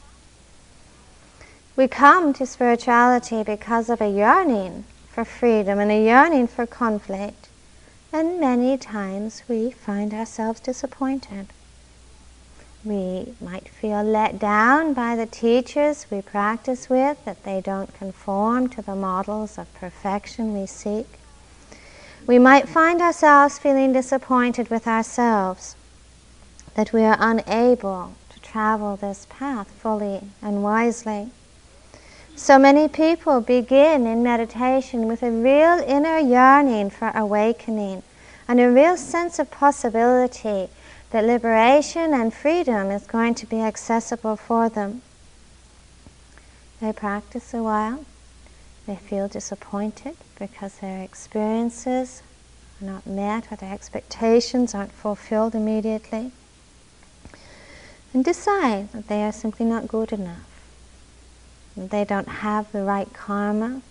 We 1.76 1.88
come 1.88 2.34
to 2.34 2.46
spirituality 2.46 3.44
because 3.44 3.90
of 3.90 4.02
a 4.02 4.10
yearning 4.10 4.84
for 5.08 5.24
freedom 5.26 5.80
and 5.80 5.92
a 5.92 6.04
yearning 6.04 6.48
for 6.48 6.68
conflict, 6.68 7.48
and 8.12 8.40
many 8.40 8.78
times 8.78 9.44
we 9.48 9.72
find 9.72 10.14
ourselves 10.14 10.60
disappointed. 10.60 11.48
We 12.84 13.34
might 13.42 13.68
feel 13.68 14.04
let 14.04 14.40
down 14.40 14.94
by 14.94 15.16
the 15.16 15.26
teachers 15.26 16.06
we 16.10 16.22
practice 16.22 16.90
with, 16.90 17.24
that 17.26 17.44
they 17.44 17.62
don't 17.62 17.94
conform 17.94 18.70
to 18.70 18.82
the 18.82 18.96
models 18.96 19.58
of 19.58 19.74
perfection 19.74 20.54
we 20.54 20.66
seek 20.66 21.20
we 22.30 22.38
might 22.38 22.70
find 22.70 23.02
ourselves 23.02 23.58
feeling 23.58 23.92
disappointed 23.92 24.70
with 24.70 24.88
ourselves 24.88 25.76
that 26.76 26.94
we 26.94 27.02
are 27.02 27.18
unable 27.20 28.14
to 28.30 28.40
travel 28.42 28.96
this 28.96 29.26
path 29.32 29.68
fully 29.72 30.22
and 30.40 30.62
wisely. 30.62 31.32
So 32.36 32.60
many 32.60 32.88
people 32.88 33.42
begin 33.42 34.06
in 34.06 34.22
meditation 34.22 35.08
with 35.08 35.24
a 35.24 35.32
real 35.32 35.84
inner 35.88 36.20
yearning 36.20 36.92
for 36.92 37.10
awakening 37.16 38.04
and 38.48 38.60
a 38.60 38.70
real 38.70 38.96
sense 38.96 39.40
of 39.40 39.50
possibility 39.50 40.70
that 41.12 41.26
liberation 41.26 42.14
and 42.14 42.34
freedom 42.34 42.92
is 42.92 43.08
going 43.08 43.34
to 43.36 43.46
be 43.46 43.62
accessible 43.62 44.36
for 44.36 44.70
them. 44.70 45.02
They 46.80 46.94
practice 46.94 47.54
a 47.54 47.64
while, 47.64 48.06
they 48.86 48.96
feel 48.96 49.28
disappointed 49.28 50.16
because 50.38 50.76
their 50.80 51.04
experiences 51.04 52.22
are 52.82 52.86
not 52.86 53.06
met 53.06 53.52
or 53.52 53.56
their 53.56 53.74
expectations 53.74 54.74
aren't 54.74 54.92
fulfilled 54.92 55.56
immediately. 55.56 56.32
And 58.14 58.26
decide 58.26 58.92
that 58.94 59.08
they 59.08 59.24
are 59.24 59.32
simply 59.32 59.66
not 59.66 59.88
good 59.88 60.12
enough. 60.12 60.46
That 61.76 61.92
they 61.92 62.06
don't 62.06 62.28
have 62.28 62.72
the 62.72 62.84
right 62.84 63.12
karma. 63.14 63.82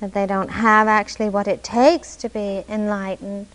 That 0.00 0.12
they 0.14 0.26
don't 0.26 0.50
have 0.50 0.88
actually 0.88 1.28
what 1.28 1.46
it 1.46 1.62
takes 1.62 2.16
to 2.16 2.28
be 2.28 2.64
enlightened. 2.68 3.46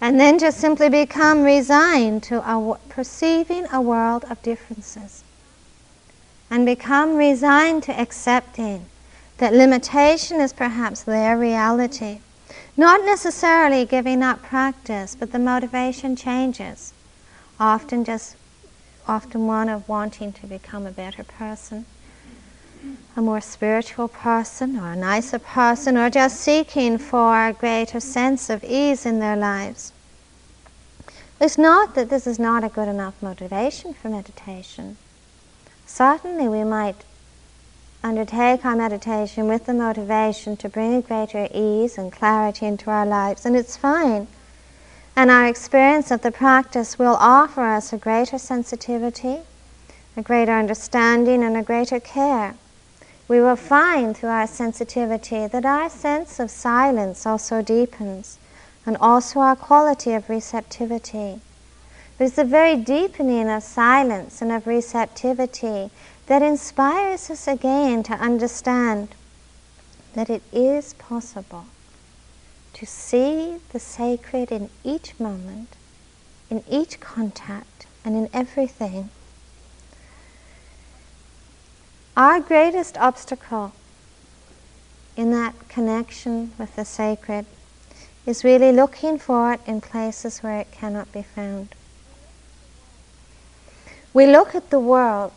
And 0.00 0.18
then 0.20 0.38
just 0.38 0.58
simply 0.58 0.88
become 0.88 1.42
resigned 1.42 2.22
to 2.24 2.78
perceiving 2.88 3.66
a 3.72 3.80
world 3.80 4.24
of 4.30 4.40
differences. 4.42 5.24
And 6.50 6.64
become 6.64 7.16
resigned 7.16 7.82
to 7.84 8.00
accepting 8.00 8.86
that 9.38 9.52
limitation 9.52 10.40
is 10.40 10.52
perhaps 10.52 11.02
their 11.02 11.36
reality. 11.36 12.20
Not 12.76 13.04
necessarily 13.04 13.84
giving 13.84 14.22
up 14.22 14.42
practice, 14.42 15.16
but 15.18 15.32
the 15.32 15.38
motivation 15.38 16.14
changes. 16.16 16.92
Often 17.58 18.04
just, 18.04 18.36
often 19.06 19.46
one 19.46 19.68
of 19.68 19.88
wanting 19.88 20.32
to 20.34 20.46
become 20.46 20.86
a 20.86 20.92
better 20.92 21.24
person, 21.24 21.86
a 23.16 23.20
more 23.20 23.40
spiritual 23.40 24.08
person, 24.08 24.78
or 24.78 24.92
a 24.92 24.96
nicer 24.96 25.38
person, 25.38 25.96
or 25.96 26.08
just 26.08 26.40
seeking 26.40 26.98
for 26.98 27.46
a 27.48 27.52
greater 27.52 28.00
sense 28.00 28.48
of 28.48 28.62
ease 28.64 29.04
in 29.04 29.18
their 29.18 29.36
lives. 29.36 29.92
It's 31.40 31.58
not 31.58 31.94
that 31.94 32.10
this 32.10 32.26
is 32.26 32.38
not 32.38 32.64
a 32.64 32.68
good 32.68 32.88
enough 32.88 33.22
motivation 33.22 33.94
for 33.94 34.08
meditation. 34.08 34.96
Certainly, 35.86 36.48
we 36.48 36.64
might 36.64 37.04
undertake 38.02 38.64
our 38.64 38.76
meditation 38.76 39.48
with 39.48 39.66
the 39.66 39.74
motivation 39.74 40.56
to 40.56 40.68
bring 40.68 40.94
a 40.94 41.02
greater 41.02 41.48
ease 41.52 41.98
and 41.98 42.12
clarity 42.12 42.66
into 42.66 42.90
our 42.90 43.06
lives, 43.06 43.44
and 43.44 43.56
it's 43.56 43.76
fine. 43.76 44.28
And 45.16 45.30
our 45.30 45.46
experience 45.46 46.10
of 46.12 46.22
the 46.22 46.30
practice 46.30 46.98
will 46.98 47.16
offer 47.18 47.62
us 47.62 47.92
a 47.92 47.98
greater 47.98 48.38
sensitivity, 48.38 49.38
a 50.16 50.22
greater 50.22 50.52
understanding, 50.52 51.42
and 51.42 51.56
a 51.56 51.62
greater 51.62 51.98
care. 51.98 52.54
We 53.28 53.40
will 53.40 53.56
find 53.56 54.16
through 54.16 54.30
our 54.30 54.46
sensitivity 54.46 55.46
that 55.46 55.66
our 55.66 55.90
sense 55.90 56.40
of 56.40 56.50
silence 56.50 57.26
also 57.26 57.60
deepens, 57.60 58.38
and 58.86 58.96
also 58.96 59.40
our 59.40 59.54
quality 59.54 60.14
of 60.14 60.30
receptivity. 60.30 61.40
But 62.16 62.24
it's 62.24 62.36
the 62.36 62.44
very 62.44 62.74
deepening 62.74 63.50
of 63.50 63.62
silence 63.62 64.40
and 64.40 64.50
of 64.50 64.66
receptivity 64.66 65.90
that 66.26 66.40
inspires 66.40 67.30
us 67.30 67.46
again 67.46 68.02
to 68.04 68.14
understand 68.14 69.08
that 70.14 70.30
it 70.30 70.42
is 70.50 70.94
possible 70.94 71.66
to 72.72 72.86
see 72.86 73.58
the 73.70 73.78
sacred 73.78 74.50
in 74.50 74.70
each 74.82 75.20
moment, 75.20 75.76
in 76.48 76.64
each 76.68 76.98
contact, 76.98 77.86
and 78.04 78.16
in 78.16 78.30
everything. 78.32 79.10
Our 82.18 82.40
greatest 82.40 82.98
obstacle 82.98 83.70
in 85.16 85.30
that 85.30 85.54
connection 85.68 86.50
with 86.58 86.74
the 86.74 86.84
sacred 86.84 87.46
is 88.26 88.42
really 88.42 88.72
looking 88.72 89.20
for 89.20 89.52
it 89.52 89.60
in 89.66 89.80
places 89.80 90.40
where 90.40 90.58
it 90.58 90.72
cannot 90.72 91.12
be 91.12 91.22
found. 91.22 91.76
We 94.12 94.26
look 94.26 94.56
at 94.56 94.70
the 94.70 94.80
world, 94.80 95.30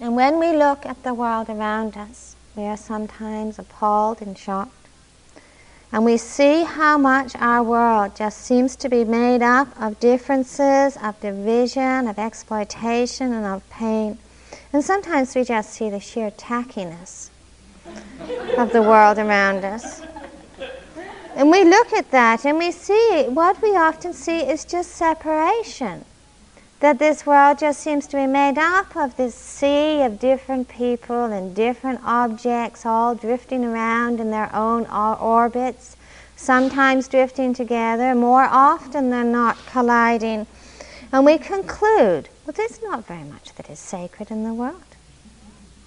and 0.00 0.16
when 0.16 0.40
we 0.40 0.50
look 0.50 0.84
at 0.84 1.00
the 1.04 1.14
world 1.14 1.48
around 1.48 1.96
us, 1.96 2.34
we 2.56 2.64
are 2.64 2.76
sometimes 2.76 3.60
appalled 3.60 4.20
and 4.20 4.36
shocked. 4.36 4.88
And 5.92 6.04
we 6.04 6.16
see 6.16 6.64
how 6.64 6.98
much 6.98 7.36
our 7.36 7.62
world 7.62 8.16
just 8.16 8.40
seems 8.40 8.74
to 8.82 8.88
be 8.88 9.04
made 9.04 9.42
up 9.42 9.68
of 9.80 10.00
differences, 10.00 10.96
of 10.96 11.20
division, 11.20 12.08
of 12.08 12.18
exploitation, 12.18 13.32
and 13.32 13.46
of 13.46 13.70
pain. 13.70 14.18
And 14.72 14.84
sometimes 14.84 15.34
we 15.34 15.44
just 15.44 15.70
see 15.70 15.90
the 15.90 16.00
sheer 16.00 16.30
tackiness 16.30 17.30
of 18.56 18.72
the 18.72 18.82
world 18.82 19.18
around 19.18 19.64
us. 19.64 20.02
And 21.34 21.50
we 21.50 21.64
look 21.64 21.92
at 21.92 22.10
that 22.10 22.44
and 22.44 22.58
we 22.58 22.70
see 22.70 23.24
what 23.28 23.60
we 23.62 23.76
often 23.76 24.12
see 24.12 24.40
is 24.40 24.64
just 24.64 24.92
separation 24.92 26.04
that 26.80 26.98
this 26.98 27.26
world 27.26 27.58
just 27.58 27.80
seems 27.80 28.06
to 28.06 28.16
be 28.16 28.26
made 28.26 28.58
up 28.58 28.96
of 28.96 29.16
this 29.16 29.34
sea 29.34 30.02
of 30.02 30.18
different 30.18 30.66
people 30.68 31.24
and 31.24 31.54
different 31.54 32.00
objects 32.04 32.86
all 32.86 33.14
drifting 33.14 33.64
around 33.64 34.18
in 34.18 34.30
their 34.30 34.54
own 34.54 34.86
orbits, 34.86 35.96
sometimes 36.36 37.06
drifting 37.06 37.52
together, 37.52 38.14
more 38.14 38.44
often 38.44 39.10
than 39.10 39.30
not 39.30 39.58
colliding. 39.66 40.46
And 41.12 41.26
we 41.26 41.36
conclude, 41.36 42.30
well, 42.50 42.66
there's 42.68 42.82
not 42.82 43.06
very 43.06 43.24
much 43.24 43.54
that 43.54 43.70
is 43.70 43.78
sacred 43.78 44.30
in 44.30 44.44
the 44.44 44.54
world. 44.54 44.82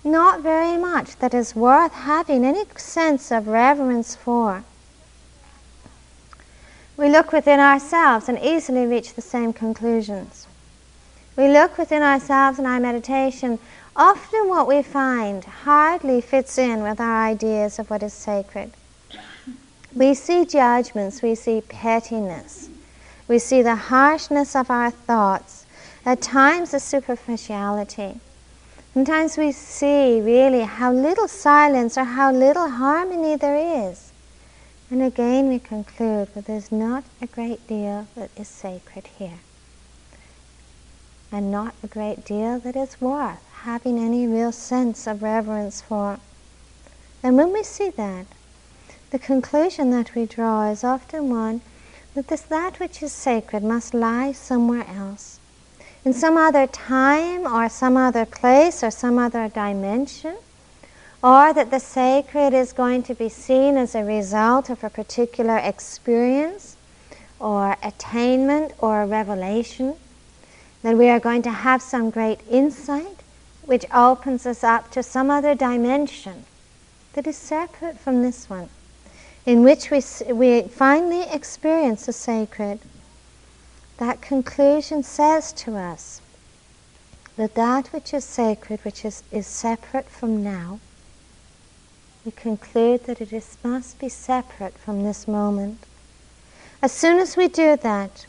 Not 0.04 0.42
very 0.42 0.78
much 0.78 1.18
that 1.18 1.34
is 1.34 1.56
worth 1.56 1.94
having 1.94 2.46
any 2.46 2.64
sense 2.78 3.32
of 3.32 3.48
reverence 3.48 4.16
for. 4.16 4.64
We 6.96 7.10
look 7.10 7.32
within 7.32 7.60
ourselves 7.60 8.30
and 8.30 8.40
easily 8.40 8.86
reach 8.86 9.14
the 9.14 9.22
same 9.22 9.54
conclusions 9.54 10.48
we 11.36 11.48
look 11.48 11.78
within 11.78 12.04
ourselves 12.04 12.60
in 12.60 12.66
our 12.66 12.80
meditation, 12.80 13.58
often 13.96 14.48
what 14.50 14.68
we 14.68 14.84
find 14.84 15.44
hardly 15.44 16.22
fits 16.22 16.58
in 16.58 16.84
with 16.84 17.00
our 17.00 17.26
ideas 17.26 17.80
of 17.80 17.90
what 17.90 18.04
is 18.04 18.14
sacred. 18.14 18.72
We 19.96 20.14
see 20.14 20.46
judgments, 20.46 21.22
we 21.22 21.36
see 21.36 21.62
pettiness, 21.62 22.70
we 23.28 23.40
see 23.40 23.62
the 23.62 23.76
harshness 23.76 24.56
of 24.56 24.70
our 24.70 24.92
thoughts, 24.92 25.63
at 26.06 26.22
times 26.22 26.72
the 26.72 26.80
superficiality. 26.80 28.20
Sometimes 28.94 29.38
we 29.38 29.52
see 29.52 30.22
really 30.22 30.62
how 30.62 30.92
little 30.92 31.28
silence 31.28 31.98
or 31.98 32.04
how 32.04 32.32
little 32.32 32.70
harmony 32.70 33.36
there 33.36 33.90
is. 33.90 34.12
And 34.92 35.02
again 35.02 35.50
we 35.50 35.60
conclude 35.60 36.34
that 36.36 36.46
there's 36.46 36.72
not 36.72 37.04
a 37.22 37.28
great 37.28 37.66
deal 37.68 38.08
that 38.16 38.30
is 38.38 38.48
sacred 38.48 39.08
here 39.18 39.40
and 41.32 41.50
not 41.50 41.74
a 41.82 41.88
great 41.88 42.24
deal 42.24 42.60
that 42.60 42.76
is 42.76 43.02
worth 43.02 43.44
having 43.64 43.98
any 43.98 44.28
real 44.28 44.52
sense 44.52 45.08
of 45.08 45.24
reverence 45.24 45.82
for. 45.82 46.20
And 47.24 47.36
when 47.38 47.52
we 47.52 47.64
see 47.64 47.90
that, 47.90 48.28
the 49.10 49.18
conclusion 49.18 49.90
that 49.90 50.14
we 50.14 50.28
draw 50.28 50.70
is 50.70 50.84
often 50.84 51.32
one 51.32 51.62
that 52.14 52.28
this 52.28 52.42
that 52.42 52.80
which 52.80 53.02
is 53.02 53.12
sacred 53.12 53.64
must 53.64 53.96
lie 53.96 54.32
somewhere 54.32 54.86
else. 54.88 55.40
In 56.06 56.12
some 56.12 56.36
other 56.36 56.68
time 56.68 57.48
or 57.48 57.70
some 57.70 57.96
other 57.96 58.26
place 58.26 58.84
or 58.84 58.92
some 58.92 59.18
other 59.18 59.48
dimension, 59.48 60.36
or 61.24 61.54
that 61.54 61.72
the 61.72 61.80
sacred 61.80 62.54
is 62.54 62.74
going 62.74 63.04
to 63.04 63.16
be 63.16 63.30
seen 63.30 63.78
as 63.78 63.96
a 63.96 64.04
result 64.04 64.70
of 64.70 64.84
a 64.84 64.90
particular 64.90 65.58
experience 65.58 66.76
or 67.40 67.78
attainment 67.82 68.74
or 68.80 69.06
revelation 69.06 69.96
that 70.82 70.98
we 70.98 71.08
are 71.08 71.22
going 71.22 71.42
to 71.44 71.50
have 71.50 71.82
some 71.82 72.10
great 72.10 72.42
insight 72.50 73.24
which 73.66 73.86
opens 73.94 74.46
us 74.46 74.62
up 74.62 74.92
to 74.92 75.02
some 75.02 75.32
other 75.32 75.56
dimension 75.56 76.44
that 77.14 77.26
is 77.26 77.38
separate 77.38 77.98
from 77.98 78.22
this 78.22 78.50
one, 78.50 78.68
in 79.46 79.64
which 79.64 79.90
we, 79.90 80.02
we 80.34 80.64
finally 80.64 81.24
experience 81.32 82.06
the 82.06 82.12
sacred. 82.12 82.80
That 84.06 84.22
conclusion 84.22 85.02
says 85.02 85.54
to 85.54 85.78
us 85.78 86.20
that 87.38 87.56
that 87.56 87.88
which 87.94 88.14
is 88.14 88.26
sacred, 88.26 88.82
which 88.84 89.06
is, 89.06 89.24
is 89.32 89.48
separate 89.48 90.10
from 90.10 90.44
now, 90.44 90.82
we 92.26 92.34
conclude 92.34 93.06
that 93.06 93.22
it 93.22 93.32
is, 93.32 93.58
must 93.64 94.00
be 94.00 94.10
separate 94.10 94.78
from 94.78 95.04
this 95.04 95.26
moment. 95.26 95.86
As 96.82 96.92
soon 96.92 97.18
as 97.18 97.38
we 97.38 97.48
do 97.48 97.78
that, 97.78 98.26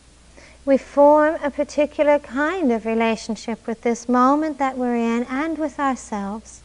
we 0.65 0.79
form 0.79 1.39
a 1.43 1.51
particular 1.51 2.21
kind 2.21 2.71
of 2.71 2.87
relationship 2.87 3.67
with 3.67 3.81
this 3.81 4.09
moment 4.09 4.59
that 4.59 4.79
we're 4.79 4.95
in 4.95 5.25
and 5.25 5.59
with 5.59 5.81
ourselves. 5.81 6.63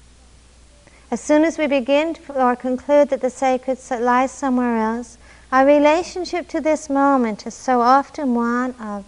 As 1.09 1.19
soon 1.19 1.43
as 1.45 1.57
we 1.57 1.65
begin 1.65 2.13
to, 2.13 2.33
or 2.39 2.55
conclude 2.55 3.09
that 3.09 3.21
the 3.21 3.31
sacred 3.31 3.79
lies 3.89 4.29
somewhere 4.29 4.77
else, 4.77 5.17
our 5.51 5.65
relationship 5.65 6.47
to 6.49 6.61
this 6.61 6.89
moment 6.91 7.47
is 7.47 7.55
so 7.55 7.81
often 7.81 8.35
one 8.35 8.75
of 8.79 9.03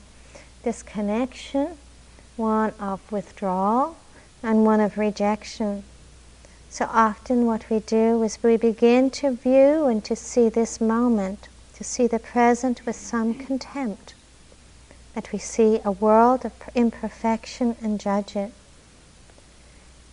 disconnection, 0.63 1.77
one 2.35 2.73
of 2.79 2.99
withdrawal, 3.11 3.95
and 4.41 4.65
one 4.65 4.79
of 4.79 4.97
rejection. 4.97 5.83
So 6.69 6.85
often, 6.91 7.45
what 7.45 7.69
we 7.69 7.79
do 7.79 8.23
is 8.23 8.41
we 8.41 8.57
begin 8.57 9.11
to 9.11 9.31
view 9.31 9.85
and 9.85 10.03
to 10.05 10.15
see 10.15 10.49
this 10.49 10.81
moment, 10.81 11.47
to 11.75 11.83
see 11.83 12.07
the 12.07 12.17
present 12.17 12.85
with 12.87 12.95
some 12.95 13.35
contempt 13.35 14.15
that 15.13 15.31
we 15.31 15.37
see 15.37 15.79
a 15.85 15.91
world 15.91 16.43
of 16.43 16.53
imperfection 16.73 17.75
and 17.83 17.99
judge 17.99 18.35
it. 18.35 18.51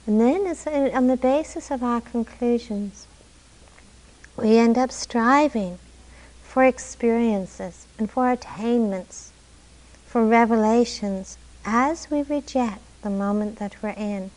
And 0.07 0.21
then, 0.21 0.47
on 0.95 1.07
the 1.07 1.17
basis 1.17 1.71
of 1.71 1.83
our 1.83 2.03
conclusions, 2.03 3.07
we 4.37 4.59
end 4.59 4.77
up 4.77 4.93
striving 4.93 5.79
for 6.59 6.65
experiences 6.65 7.87
and 8.01 8.11
for 8.11 8.33
attainments, 8.33 9.31
for 10.07 10.27
revelations, 10.27 11.39
as 11.65 12.11
we 12.11 12.21
reject 12.23 12.81
the 13.03 13.11
moment 13.11 13.61
that 13.61 13.81
we're 13.81 13.91
in 13.91 14.29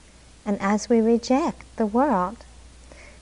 and 0.46 0.56
as 0.62 0.88
we 0.88 1.02
reject 1.02 1.64
the 1.78 1.86
world. 1.88 2.38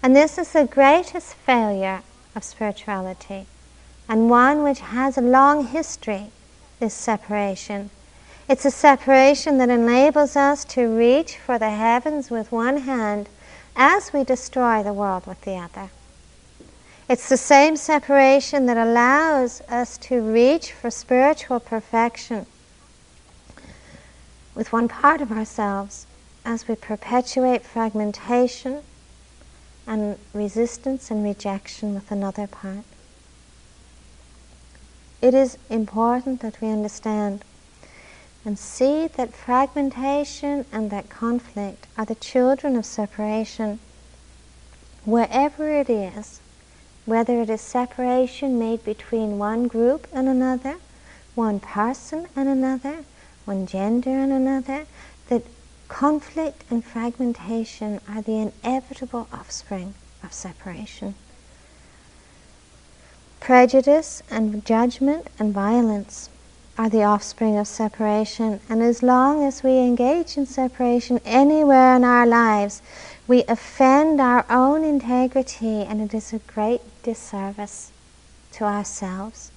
And 0.03 0.13
this 0.13 0.37
is 0.37 0.51
the 0.51 0.65
greatest 0.65 1.33
failure 1.33 2.01
of 2.35 2.43
spirituality, 2.43 3.45
and 4.09 4.29
one 4.29 4.63
which 4.63 4.81
has 4.81 5.17
a 5.17 5.21
long 5.21 5.67
history 5.67 6.25
this 6.81 6.93
separation. 6.93 7.91
It's 8.49 8.65
a 8.65 8.71
separation 8.71 9.59
that 9.59 9.69
enables 9.69 10.35
us 10.35 10.65
to 10.75 10.85
reach 10.85 11.37
for 11.37 11.57
the 11.57 11.69
heavens 11.69 12.29
with 12.29 12.51
one 12.51 12.79
hand 12.79 13.29
as 13.77 14.11
we 14.11 14.25
destroy 14.25 14.83
the 14.83 14.91
world 14.91 15.25
with 15.25 15.39
the 15.43 15.55
other. 15.55 15.89
It's 17.09 17.27
the 17.27 17.37
same 17.37 17.75
separation 17.75 18.67
that 18.67 18.77
allows 18.77 19.61
us 19.61 19.97
to 19.97 20.21
reach 20.21 20.71
for 20.71 20.91
spiritual 20.91 21.59
perfection 21.59 22.45
with 24.55 24.71
one 24.71 24.87
part 24.87 25.21
of 25.21 25.31
ourselves 25.31 26.05
as 26.45 26.67
we 26.67 26.75
perpetuate 26.75 27.63
fragmentation 27.63 28.83
and 29.87 30.17
resistance 30.33 31.09
and 31.09 31.23
rejection 31.23 31.95
with 31.95 32.11
another 32.11 32.45
part 32.45 32.85
it 35.21 35.33
is 35.33 35.57
important 35.69 36.39
that 36.41 36.61
we 36.61 36.69
understand 36.69 37.43
and 38.45 38.57
see 38.57 39.07
that 39.07 39.33
fragmentation 39.33 40.65
and 40.71 40.89
that 40.89 41.09
conflict 41.09 41.87
are 41.97 42.05
the 42.05 42.15
children 42.15 42.77
of 42.77 42.85
separation. 42.85 43.79
Wherever 45.03 45.69
it 45.69 45.89
is, 45.89 46.39
whether 47.09 47.41
it 47.41 47.49
is 47.49 47.61
separation 47.61 48.59
made 48.59 48.83
between 48.83 49.37
one 49.37 49.67
group 49.67 50.07
and 50.13 50.27
another, 50.27 50.77
one 51.35 51.59
person 51.59 52.27
and 52.35 52.47
another, 52.47 53.03
one 53.45 53.65
gender 53.65 54.11
and 54.11 54.31
another, 54.31 54.85
that 55.27 55.43
conflict 55.87 56.63
and 56.69 56.85
fragmentation 56.85 57.99
are 58.07 58.21
the 58.21 58.51
inevitable 58.63 59.27
offspring 59.33 59.93
of 60.23 60.31
separation. 60.31 61.15
Prejudice 63.39 64.21
and 64.29 64.63
judgment 64.63 65.27
and 65.39 65.53
violence 65.53 66.29
are 66.77 66.89
the 66.89 67.03
offspring 67.03 67.57
of 67.57 67.67
separation, 67.67 68.59
and 68.69 68.81
as 68.81 69.01
long 69.01 69.43
as 69.43 69.63
we 69.63 69.79
engage 69.79 70.37
in 70.37 70.45
separation 70.45 71.19
anywhere 71.25 71.95
in 71.95 72.03
our 72.03 72.25
lives, 72.25 72.81
we 73.29 73.43
offend 73.47 74.19
our 74.19 74.43
own 74.49 74.83
integrity, 74.83 75.83
and 75.83 76.01
it 76.01 76.15
is 76.15 76.33
a 76.33 76.39
great 76.39 76.81
disservice 77.03 77.91
to 78.51 78.63
ourselves 78.63 79.51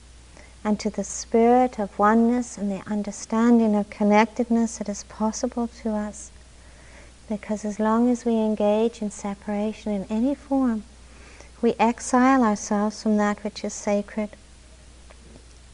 and 0.63 0.79
to 0.79 0.91
the 0.91 1.03
spirit 1.03 1.79
of 1.79 1.99
oneness 1.99 2.59
and 2.59 2.71
the 2.71 2.87
understanding 2.87 3.75
of 3.75 3.89
connectedness 3.89 4.77
that 4.77 4.91
is 4.91 5.05
possible 5.05 5.69
to 5.69 5.89
us. 5.89 6.31
Because 7.31 7.65
as 7.65 7.81
long 7.81 8.11
as 8.11 8.27
we 8.27 8.35
engage 8.35 9.01
in 9.01 9.11
separation 9.11 9.91
in 9.91 10.05
any 10.11 10.35
form, 10.35 10.83
we 11.63 11.73
exile 11.79 12.45
ourselves 12.45 13.03
from 13.03 13.17
that 13.17 13.43
which 13.43 13.65
is 13.65 13.73
sacred. 13.73 14.29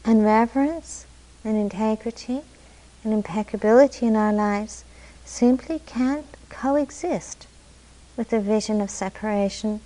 And 0.05 0.23
reverence 0.23 1.05
and 1.43 1.57
integrity 1.57 2.43
and 3.03 3.11
impeccability 3.11 4.05
in 4.05 4.15
our 4.15 4.31
lives 4.31 4.85
simply 5.25 5.79
can't 5.79 6.25
coexist 6.47 7.45
with 8.19 8.29
the 8.31 8.41
vision 8.41 8.81
of 8.81 8.89
separation. 8.89 9.79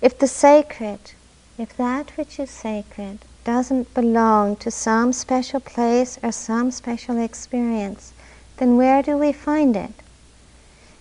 If 0.00 0.18
the 0.18 0.26
sacred 0.26 1.12
if 1.58 1.76
that 1.76 2.16
which 2.16 2.38
is 2.38 2.50
sacred 2.50 3.18
doesn't 3.44 3.92
belong 3.92 4.56
to 4.56 4.70
some 4.70 5.12
special 5.12 5.60
place 5.60 6.18
or 6.22 6.32
some 6.32 6.70
special 6.70 7.18
experience, 7.18 8.12
then 8.56 8.76
where 8.76 9.02
do 9.02 9.18
we 9.18 9.32
find 9.32 9.76
it? 9.76 9.92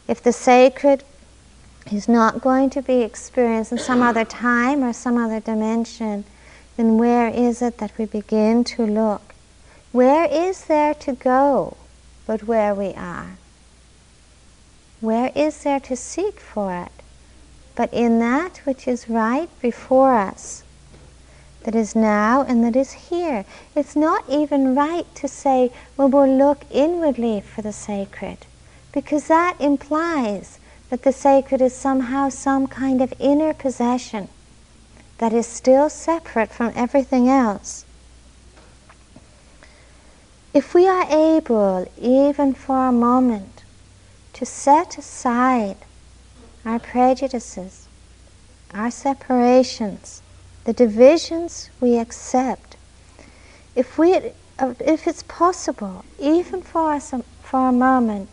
If 0.08 0.22
the 0.22 0.34
sacred 0.34 1.04
is 1.92 2.10
not 2.10 2.42
going 2.42 2.72
to 2.72 2.82
be 2.82 3.04
experienced 3.04 3.72
in 3.72 3.78
some 3.78 4.02
other 4.02 4.26
time 4.26 4.84
or 4.84 4.92
some 4.92 5.16
other 5.16 5.40
dimension, 5.40 6.26
then 6.76 6.98
where 6.98 7.28
is 7.28 7.62
it 7.62 7.78
that 7.78 7.98
we 7.98 8.06
begin 8.06 8.66
to 8.76 8.86
look? 8.86 9.34
Where 9.94 10.26
is 10.26 10.66
there 10.66 10.96
to 10.96 11.14
go 11.14 11.78
but 12.26 12.44
where 12.44 12.74
we 12.74 12.94
are? 12.96 13.38
Where 15.00 15.32
is 15.36 15.64
there 15.64 15.80
to 15.82 15.96
seek 15.96 16.40
for 16.40 16.74
it? 16.74 16.92
but 17.78 17.94
in 17.94 18.18
that 18.18 18.58
which 18.66 18.88
is 18.88 19.08
right 19.08 19.50
before 19.62 20.16
us, 20.16 20.64
that 21.64 21.76
is 21.76 21.96
now 21.96 22.42
and 22.42 22.64
that 22.64 22.76
is 22.76 22.92
here. 22.92 23.46
It's 23.76 23.96
not 23.96 24.28
even 24.28 24.76
right 24.76 25.06
to 25.16 25.28
say, 25.28 25.72
well, 25.96 26.10
we'll 26.10 26.38
look 26.38 26.64
inwardly 26.72 27.40
for 27.40 27.62
the 27.62 27.72
sacred, 27.72 28.40
because 28.92 29.28
that 29.28 29.62
implies 29.62 30.60
that 30.90 31.04
the 31.04 31.12
sacred 31.12 31.62
is 31.62 31.76
somehow 31.76 32.30
some 32.30 32.66
kind 32.66 33.00
of 33.00 33.14
inner 33.20 33.54
possession 33.54 34.28
that 35.20 35.32
is 35.32 35.46
still 35.46 35.88
separate 35.88 36.50
from 36.50 36.74
everything 36.76 37.30
else. 37.30 37.86
If 40.52 40.74
we 40.74 40.88
are 40.88 41.06
able, 41.12 41.92
even 42.02 42.56
for 42.56 42.88
a 42.88 42.92
moment, 42.92 43.57
to 44.38 44.46
set 44.46 45.00
aside 45.00 45.78
our 46.64 46.78
prejudices, 46.78 47.88
our 48.72 48.92
separations, 48.92 50.22
the 50.64 50.74
divisions 50.74 51.72
we 51.82 51.98
accept, 51.98 52.76
if, 53.76 53.98
we, 53.98 54.14
if 54.60 55.08
it's 55.08 55.24
possible, 55.24 56.06
even 56.20 56.62
for 56.62 56.94
us 56.94 57.16
for 57.42 57.70
a 57.70 57.72
moment, 57.72 58.30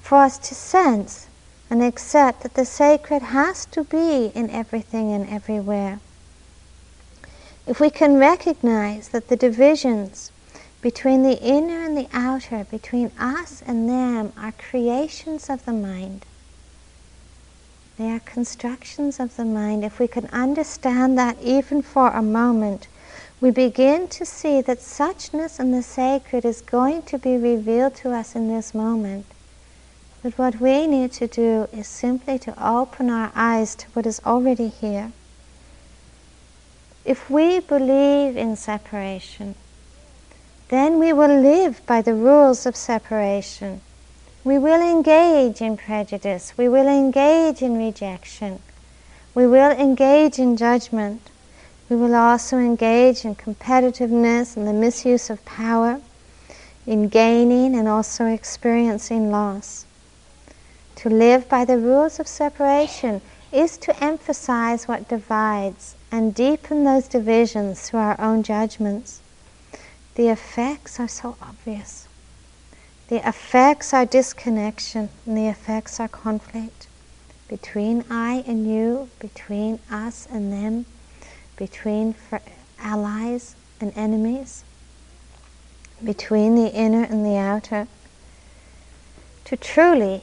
for 0.00 0.18
us 0.18 0.38
to 0.38 0.54
sense 0.54 1.26
and 1.68 1.82
accept 1.82 2.44
that 2.44 2.54
the 2.54 2.64
sacred 2.64 3.22
has 3.22 3.66
to 3.66 3.82
be 3.82 4.26
in 4.36 4.48
everything 4.48 5.12
and 5.12 5.28
everywhere. 5.28 5.98
If 7.66 7.80
we 7.80 7.90
can 7.90 8.16
recognize 8.16 9.08
that 9.08 9.26
the 9.26 9.36
divisions 9.36 10.30
between 10.82 11.22
the 11.22 11.40
inner 11.40 11.84
and 11.84 11.96
the 11.96 12.08
outer, 12.12 12.64
between 12.64 13.12
us 13.18 13.62
and 13.64 13.88
them, 13.88 14.32
are 14.36 14.52
creations 14.52 15.48
of 15.48 15.64
the 15.64 15.72
mind, 15.72 16.26
they 17.98 18.10
are 18.10 18.20
constructions 18.20 19.20
of 19.20 19.36
the 19.36 19.44
mind. 19.44 19.84
If 19.84 20.00
we 20.00 20.08
can 20.08 20.26
understand 20.26 21.16
that 21.18 21.40
even 21.40 21.82
for 21.82 22.08
a 22.10 22.22
moment, 22.22 22.88
we 23.40 23.50
begin 23.50 24.08
to 24.08 24.24
see 24.24 24.60
that 24.60 24.78
suchness 24.78 25.60
and 25.60 25.72
the 25.72 25.82
sacred 25.82 26.44
is 26.44 26.62
going 26.62 27.02
to 27.02 27.18
be 27.18 27.36
revealed 27.36 27.94
to 27.96 28.10
us 28.10 28.34
in 28.34 28.48
this 28.48 28.74
moment. 28.74 29.26
But 30.22 30.38
what 30.38 30.60
we 30.60 30.86
need 30.86 31.12
to 31.12 31.26
do 31.26 31.68
is 31.72 31.86
simply 31.86 32.38
to 32.40 32.54
open 32.64 33.10
our 33.10 33.30
eyes 33.34 33.74
to 33.76 33.86
what 33.90 34.06
is 34.06 34.20
already 34.24 34.68
here. 34.68 35.12
If 37.04 37.28
we 37.28 37.60
believe 37.60 38.36
in 38.36 38.56
separation, 38.56 39.56
then 40.72 40.98
we 40.98 41.12
will 41.12 41.40
live 41.40 41.84
by 41.86 42.00
the 42.00 42.14
rules 42.14 42.64
of 42.66 42.74
separation 42.74 43.80
we 44.44 44.58
will 44.58 44.82
engage 44.82 45.60
in 45.60 45.76
prejudice, 45.76 46.52
we 46.56 46.68
will 46.68 46.88
engage 46.88 47.62
in 47.62 47.78
rejection, 47.78 48.58
we 49.36 49.46
will 49.46 49.70
engage 49.70 50.38
in 50.38 50.56
judgment, 50.56 51.30
we 51.88 51.94
will 51.94 52.14
also 52.14 52.58
engage 52.58 53.24
in 53.24 53.36
competitiveness 53.36 54.56
and 54.56 54.66
the 54.66 54.72
misuse 54.72 55.30
of 55.30 55.44
power, 55.44 56.00
in 56.88 57.08
gaining 57.08 57.76
and 57.76 57.86
also 57.86 58.26
experiencing 58.26 59.30
loss. 59.30 59.86
To 60.96 61.08
live 61.08 61.48
by 61.48 61.64
the 61.64 61.78
rules 61.78 62.18
of 62.18 62.26
separation 62.26 63.20
is 63.52 63.78
to 63.78 64.04
emphasize 64.04 64.88
what 64.88 65.08
divides 65.08 65.94
and 66.10 66.34
deepen 66.34 66.82
those 66.82 67.06
divisions 67.06 67.88
through 67.88 68.00
our 68.00 68.20
own 68.20 68.42
judgments. 68.42 69.21
The 70.14 70.28
effects 70.28 71.00
are 71.00 71.08
so 71.08 71.36
obvious. 71.40 72.06
The 73.08 73.26
effects 73.26 73.94
are 73.94 74.04
disconnection, 74.04 75.08
and 75.26 75.36
the 75.36 75.48
effects 75.48 75.98
are 76.00 76.08
conflict 76.08 76.86
between 77.48 78.04
I 78.10 78.44
and 78.46 78.66
you, 78.66 79.10
between 79.18 79.78
us 79.90 80.26
and 80.30 80.52
them, 80.52 80.86
between 81.56 82.14
allies 82.78 83.54
and 83.80 83.92
enemies, 83.96 84.64
between 86.02 86.54
the 86.54 86.72
inner 86.72 87.04
and 87.04 87.24
the 87.24 87.36
outer. 87.36 87.88
To 89.46 89.56
truly, 89.56 90.22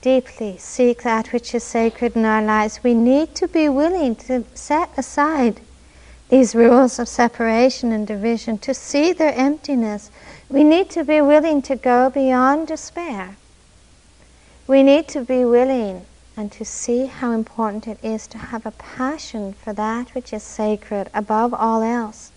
deeply 0.00 0.56
seek 0.58 1.02
that 1.02 1.32
which 1.32 1.54
is 1.54 1.62
sacred 1.62 2.16
in 2.16 2.24
our 2.24 2.42
lives, 2.42 2.80
we 2.82 2.94
need 2.94 3.34
to 3.36 3.48
be 3.48 3.68
willing 3.68 4.16
to 4.16 4.44
set 4.54 4.90
aside 4.96 5.60
these 6.28 6.54
rules 6.54 6.98
of 6.98 7.08
separation 7.08 7.92
and 7.92 8.06
division, 8.06 8.58
to 8.58 8.74
see 8.74 9.12
their 9.12 9.32
emptiness, 9.34 10.10
we 10.48 10.64
need 10.64 10.90
to 10.90 11.04
be 11.04 11.20
willing 11.20 11.62
to 11.62 11.76
go 11.76 12.10
beyond 12.10 12.68
despair. 12.68 13.36
We 14.66 14.82
need 14.82 15.06
to 15.08 15.20
be 15.22 15.44
willing 15.44 16.04
and 16.36 16.50
to 16.52 16.64
see 16.64 17.06
how 17.06 17.30
important 17.30 17.86
it 17.86 17.98
is 18.02 18.26
to 18.28 18.38
have 18.38 18.66
a 18.66 18.72
passion 18.72 19.54
for 19.54 19.72
that 19.72 20.14
which 20.14 20.32
is 20.32 20.42
sacred 20.42 21.08
above 21.14 21.54
all 21.54 21.82
else. 21.82 22.32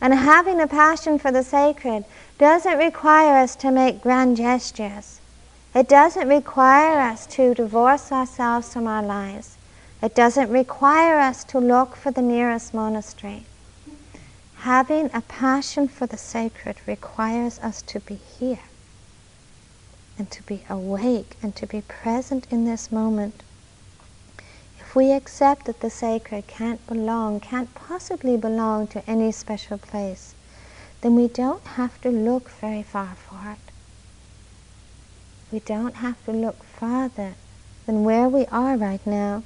And 0.00 0.12
having 0.14 0.60
a 0.60 0.66
passion 0.66 1.18
for 1.18 1.30
the 1.30 1.44
sacred 1.44 2.04
doesn't 2.38 2.78
require 2.78 3.38
us 3.38 3.54
to 3.56 3.70
make 3.70 4.02
grand 4.02 4.36
gestures. 4.36 5.20
It 5.74 5.88
doesn't 5.88 6.28
require 6.28 6.98
us 6.98 7.26
to 7.28 7.54
divorce 7.54 8.10
ourselves 8.10 8.72
from 8.72 8.86
our 8.86 9.02
lives. 9.02 9.56
It 10.02 10.14
doesn't 10.14 10.50
require 10.50 11.18
us 11.18 11.44
to 11.44 11.58
look 11.58 11.94
for 11.94 12.10
the 12.10 12.22
nearest 12.22 12.72
monastery. 12.72 13.44
Having 14.60 15.10
a 15.12 15.20
passion 15.20 15.88
for 15.88 16.06
the 16.06 16.16
sacred 16.16 16.76
requires 16.86 17.58
us 17.58 17.82
to 17.82 18.00
be 18.00 18.14
here 18.14 18.64
and 20.18 20.30
to 20.30 20.42
be 20.42 20.64
awake 20.68 21.36
and 21.42 21.54
to 21.56 21.66
be 21.66 21.82
present 21.82 22.46
in 22.50 22.64
this 22.64 22.90
moment. 22.90 23.42
If 24.78 24.96
we 24.96 25.12
accept 25.12 25.66
that 25.66 25.80
the 25.80 25.90
sacred 25.90 26.46
can't 26.46 26.86
belong, 26.86 27.40
can't 27.40 27.72
possibly 27.74 28.36
belong 28.36 28.86
to 28.88 29.08
any 29.08 29.32
special 29.32 29.78
place, 29.78 30.34
then 31.00 31.14
we 31.14 31.28
don't 31.28 31.64
have 31.64 32.00
to 32.00 32.10
look 32.10 32.50
very 32.50 32.82
far 32.82 33.14
for 33.14 33.52
it. 33.52 33.72
We 35.52 35.60
don't 35.60 35.96
have 35.96 36.22
to 36.24 36.32
look 36.32 36.62
farther 36.64 37.34
than 37.86 38.04
where 38.04 38.28
we 38.28 38.46
are 38.46 38.76
right 38.76 39.06
now. 39.06 39.42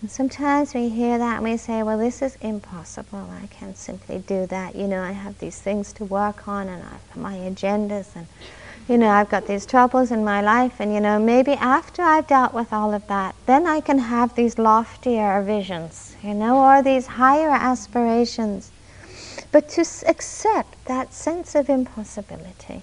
And 0.00 0.10
sometimes 0.10 0.72
we 0.72 0.88
hear 0.88 1.18
that 1.18 1.36
and 1.36 1.44
we 1.44 1.58
say, 1.58 1.82
well, 1.82 1.98
this 1.98 2.22
is 2.22 2.36
impossible. 2.40 3.28
I 3.42 3.46
can't 3.48 3.76
simply 3.76 4.18
do 4.18 4.46
that. 4.46 4.74
You 4.74 4.88
know, 4.88 5.02
I 5.02 5.12
have 5.12 5.38
these 5.38 5.60
things 5.60 5.92
to 5.94 6.04
work 6.06 6.48
on 6.48 6.68
and 6.68 6.82
I've 6.82 7.16
my 7.16 7.36
agendas 7.36 8.16
and, 8.16 8.26
you 8.88 8.96
know, 8.96 9.10
I've 9.10 9.28
got 9.28 9.46
these 9.46 9.66
troubles 9.66 10.10
in 10.10 10.24
my 10.24 10.40
life 10.40 10.80
and, 10.80 10.94
you 10.94 11.00
know, 11.00 11.18
maybe 11.18 11.52
after 11.52 12.00
I've 12.00 12.26
dealt 12.26 12.54
with 12.54 12.72
all 12.72 12.94
of 12.94 13.06
that, 13.08 13.34
then 13.44 13.66
I 13.66 13.80
can 13.80 13.98
have 13.98 14.34
these 14.34 14.58
loftier 14.58 15.42
visions, 15.42 16.16
you 16.22 16.32
know, 16.32 16.58
or 16.64 16.82
these 16.82 17.06
higher 17.06 17.50
aspirations. 17.50 18.70
but 19.52 19.68
to 19.68 19.82
accept 20.06 20.84
that 20.86 21.12
sense 21.12 21.54
of 21.54 21.68
impossibility, 21.68 22.82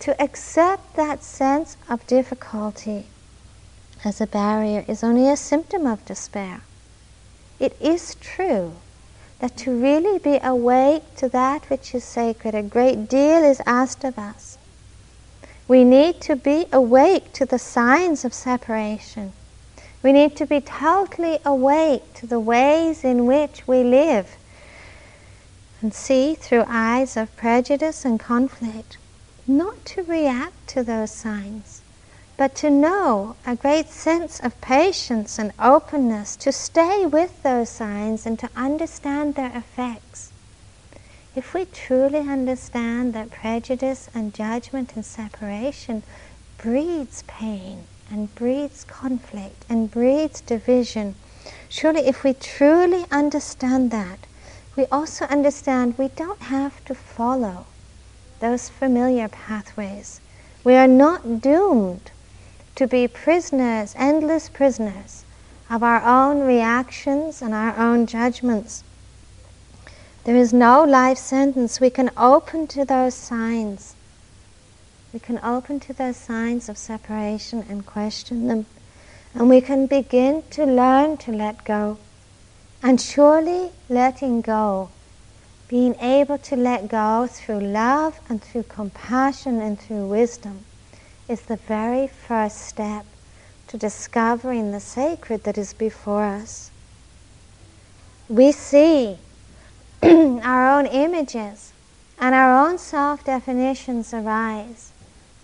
to 0.00 0.20
accept 0.20 0.96
that 0.96 1.22
sense 1.22 1.76
of 1.88 2.06
difficulty 2.06 3.06
as 4.04 4.20
a 4.20 4.26
barrier 4.26 4.84
is 4.88 5.02
only 5.02 5.28
a 5.28 5.36
symptom 5.36 5.86
of 5.86 6.04
despair. 6.04 6.60
It 7.58 7.76
is 7.80 8.14
true 8.16 8.74
that 9.40 9.56
to 9.58 9.70
really 9.70 10.18
be 10.18 10.38
awake 10.42 11.14
to 11.16 11.28
that 11.28 11.68
which 11.70 11.94
is 11.94 12.04
sacred, 12.04 12.54
a 12.54 12.62
great 12.62 13.08
deal 13.08 13.42
is 13.42 13.60
asked 13.66 14.04
of 14.04 14.18
us. 14.18 14.58
We 15.66 15.84
need 15.84 16.20
to 16.22 16.36
be 16.36 16.66
awake 16.72 17.32
to 17.34 17.44
the 17.44 17.58
signs 17.58 18.24
of 18.24 18.32
separation. 18.32 19.32
We 20.02 20.12
need 20.12 20.36
to 20.36 20.46
be 20.46 20.60
totally 20.60 21.38
awake 21.44 22.14
to 22.14 22.26
the 22.26 22.40
ways 22.40 23.04
in 23.04 23.26
which 23.26 23.66
we 23.66 23.82
live 23.82 24.36
and 25.80 25.92
see 25.92 26.34
through 26.34 26.64
eyes 26.66 27.16
of 27.16 27.36
prejudice 27.36 28.04
and 28.04 28.18
conflict, 28.18 28.96
not 29.46 29.84
to 29.86 30.02
react 30.02 30.66
to 30.68 30.82
those 30.82 31.10
signs, 31.10 31.77
but 32.38 32.54
to 32.54 32.70
know 32.70 33.34
a 33.44 33.56
great 33.56 33.88
sense 33.88 34.38
of 34.38 34.60
patience 34.60 35.40
and 35.40 35.52
openness, 35.58 36.36
to 36.36 36.52
stay 36.52 37.04
with 37.04 37.42
those 37.42 37.68
signs 37.68 38.24
and 38.24 38.38
to 38.38 38.48
understand 38.54 39.34
their 39.34 39.50
effects. 39.56 40.30
If 41.34 41.52
we 41.52 41.64
truly 41.64 42.20
understand 42.20 43.12
that 43.12 43.32
prejudice 43.32 44.08
and 44.14 44.32
judgment 44.32 44.92
and 44.94 45.04
separation 45.04 46.04
breeds 46.58 47.24
pain 47.26 47.88
and 48.08 48.32
breeds 48.36 48.84
conflict 48.84 49.64
and 49.68 49.90
breeds 49.90 50.40
division, 50.40 51.16
surely 51.68 52.06
if 52.06 52.22
we 52.22 52.34
truly 52.34 53.04
understand 53.10 53.90
that, 53.90 54.20
we 54.76 54.86
also 54.92 55.24
understand 55.24 55.98
we 55.98 56.06
don't 56.06 56.42
have 56.42 56.84
to 56.84 56.94
follow 56.94 57.66
those 58.38 58.68
familiar 58.68 59.26
pathways. 59.26 60.20
We 60.62 60.76
are 60.76 60.86
not 60.86 61.40
doomed 61.40 62.12
to 62.78 62.86
be 62.86 63.08
prisoners, 63.08 63.92
endless 63.98 64.48
prisoners 64.48 65.24
of 65.68 65.82
our 65.82 66.00
own 66.00 66.46
reactions 66.46 67.42
and 67.42 67.52
our 67.52 67.76
own 67.76 68.06
judgments. 68.06 68.84
There 70.22 70.36
is 70.36 70.52
no 70.52 70.84
life 70.84 71.18
sentence. 71.18 71.80
We 71.80 71.90
can 71.90 72.12
open 72.16 72.68
to 72.68 72.84
those 72.84 73.14
signs. 73.14 73.96
We 75.12 75.18
can 75.18 75.40
open 75.42 75.80
to 75.80 75.92
those 75.92 76.16
signs 76.16 76.68
of 76.68 76.78
separation 76.78 77.66
and 77.68 77.84
question 77.84 78.46
them. 78.46 78.66
And 79.34 79.48
we 79.48 79.60
can 79.60 79.86
begin 79.86 80.44
to 80.50 80.64
learn 80.64 81.16
to 81.18 81.32
let 81.32 81.64
go. 81.64 81.98
And 82.80 83.00
surely 83.00 83.72
letting 83.88 84.40
go, 84.40 84.90
being 85.66 85.96
able 85.96 86.38
to 86.38 86.54
let 86.54 86.86
go 86.86 87.26
through 87.26 87.58
love 87.58 88.20
and 88.28 88.40
through 88.40 88.62
compassion 88.64 89.60
and 89.60 89.80
through 89.80 90.06
wisdom, 90.06 90.64
is 91.28 91.42
the 91.42 91.56
very 91.56 92.06
first 92.06 92.58
step 92.58 93.04
to 93.66 93.76
discovering 93.76 94.72
the 94.72 94.80
sacred 94.80 95.44
that 95.44 95.58
is 95.58 95.74
before 95.74 96.24
us. 96.24 96.70
We 98.28 98.50
see 98.52 99.18
our 100.02 100.78
own 100.78 100.86
images 100.86 101.72
and 102.18 102.34
our 102.34 102.66
own 102.66 102.78
self 102.78 103.24
definitions 103.24 104.14
arise. 104.14 104.92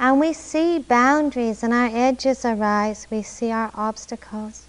And 0.00 0.18
we 0.18 0.32
see 0.32 0.78
boundaries 0.78 1.62
and 1.62 1.72
our 1.72 1.90
edges 1.92 2.44
arise. 2.44 3.06
We 3.10 3.22
see 3.22 3.50
our 3.50 3.70
obstacles. 3.74 4.64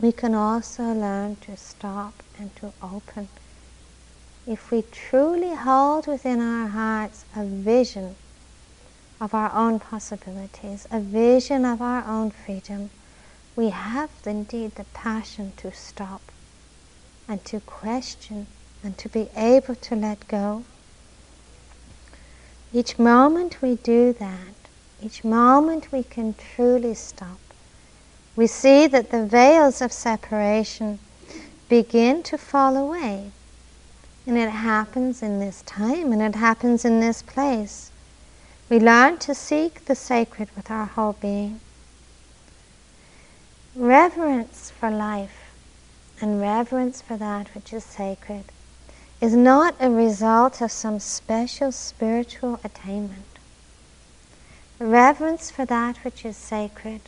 We 0.00 0.10
can 0.10 0.34
also 0.34 0.82
learn 0.82 1.36
to 1.42 1.56
stop 1.56 2.14
and 2.38 2.54
to 2.56 2.72
open. 2.82 3.28
If 4.46 4.72
we 4.72 4.82
truly 4.90 5.54
hold 5.54 6.08
within 6.08 6.40
our 6.40 6.66
hearts 6.66 7.24
a 7.36 7.44
vision 7.44 8.16
of 9.22 9.32
our 9.34 9.52
own 9.54 9.78
possibilities, 9.78 10.84
a 10.90 10.98
vision 10.98 11.64
of 11.64 11.80
our 11.80 12.04
own 12.08 12.28
freedom, 12.28 12.90
we 13.54 13.68
have 13.68 14.10
indeed 14.26 14.74
the 14.74 14.84
passion 14.92 15.52
to 15.56 15.70
stop 15.70 16.20
and 17.28 17.44
to 17.44 17.60
question 17.60 18.48
and 18.82 18.98
to 18.98 19.08
be 19.08 19.28
able 19.36 19.76
to 19.76 19.94
let 19.94 20.26
go. 20.26 20.64
Each 22.72 22.98
moment 22.98 23.62
we 23.62 23.76
do 23.76 24.12
that, 24.14 24.56
each 25.00 25.22
moment 25.22 25.92
we 25.92 26.02
can 26.02 26.34
truly 26.56 26.94
stop, 26.94 27.38
we 28.34 28.48
see 28.48 28.88
that 28.88 29.12
the 29.12 29.24
veils 29.24 29.80
of 29.80 29.92
separation 29.92 30.98
begin 31.68 32.24
to 32.24 32.36
fall 32.36 32.76
away. 32.76 33.30
And 34.26 34.36
it 34.36 34.50
happens 34.50 35.22
in 35.22 35.38
this 35.38 35.62
time 35.62 36.10
and 36.10 36.20
it 36.20 36.34
happens 36.34 36.84
in 36.84 36.98
this 36.98 37.22
place. 37.22 37.91
We 38.72 38.80
learn 38.80 39.18
to 39.18 39.34
seek 39.34 39.84
the 39.84 39.94
sacred 39.94 40.48
with 40.56 40.70
our 40.70 40.86
whole 40.86 41.12
being. 41.12 41.60
Reverence 43.76 44.70
for 44.70 44.90
life 44.90 45.52
and 46.22 46.40
reverence 46.40 47.02
for 47.02 47.18
that 47.18 47.54
which 47.54 47.74
is 47.74 47.84
sacred 47.84 48.44
is 49.20 49.36
not 49.36 49.74
a 49.78 49.90
result 49.90 50.62
of 50.62 50.72
some 50.72 51.00
special 51.00 51.70
spiritual 51.70 52.60
attainment. 52.64 53.38
Reverence 54.78 55.50
for 55.50 55.66
that 55.66 55.98
which 55.98 56.24
is 56.24 56.38
sacred 56.38 57.02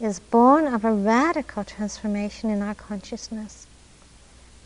is 0.00 0.18
born 0.18 0.66
of 0.66 0.86
a 0.86 0.92
radical 0.92 1.62
transformation 1.62 2.48
in 2.48 2.62
our 2.62 2.74
consciousness, 2.74 3.66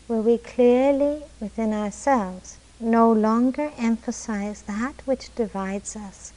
where 0.07 0.21
we 0.21 0.37
clearly 0.37 1.23
within 1.41 1.73
ourselves 1.73 2.55
no 2.79 3.11
longer 3.11 3.71
emphasize 3.77 4.63
that 4.63 4.95
which 5.05 5.33
divides 5.35 5.95
us, 5.95 6.33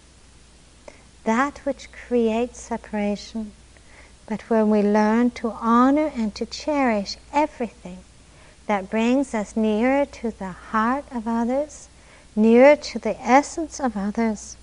that 1.25 1.59
which 1.65 1.91
creates 1.91 2.61
separation, 2.61 3.53
but 4.27 4.43
when 4.49 4.71
we 4.71 4.83
learn 4.83 5.31
to 5.31 5.51
honor 5.51 6.13
and 6.15 6.35
to 6.35 6.47
cherish 6.47 7.17
everything 7.33 7.99
that 8.67 8.91
brings 8.91 9.35
us 9.35 9.57
nearer 9.57 10.05
to 10.05 10.31
the 10.31 10.53
heart 10.53 11.05
of 11.11 11.27
others, 11.27 11.89
nearer 12.37 12.77
to 12.77 12.99
the 12.99 13.21
essence 13.21 13.81
of 13.81 13.97
others. 13.97 14.57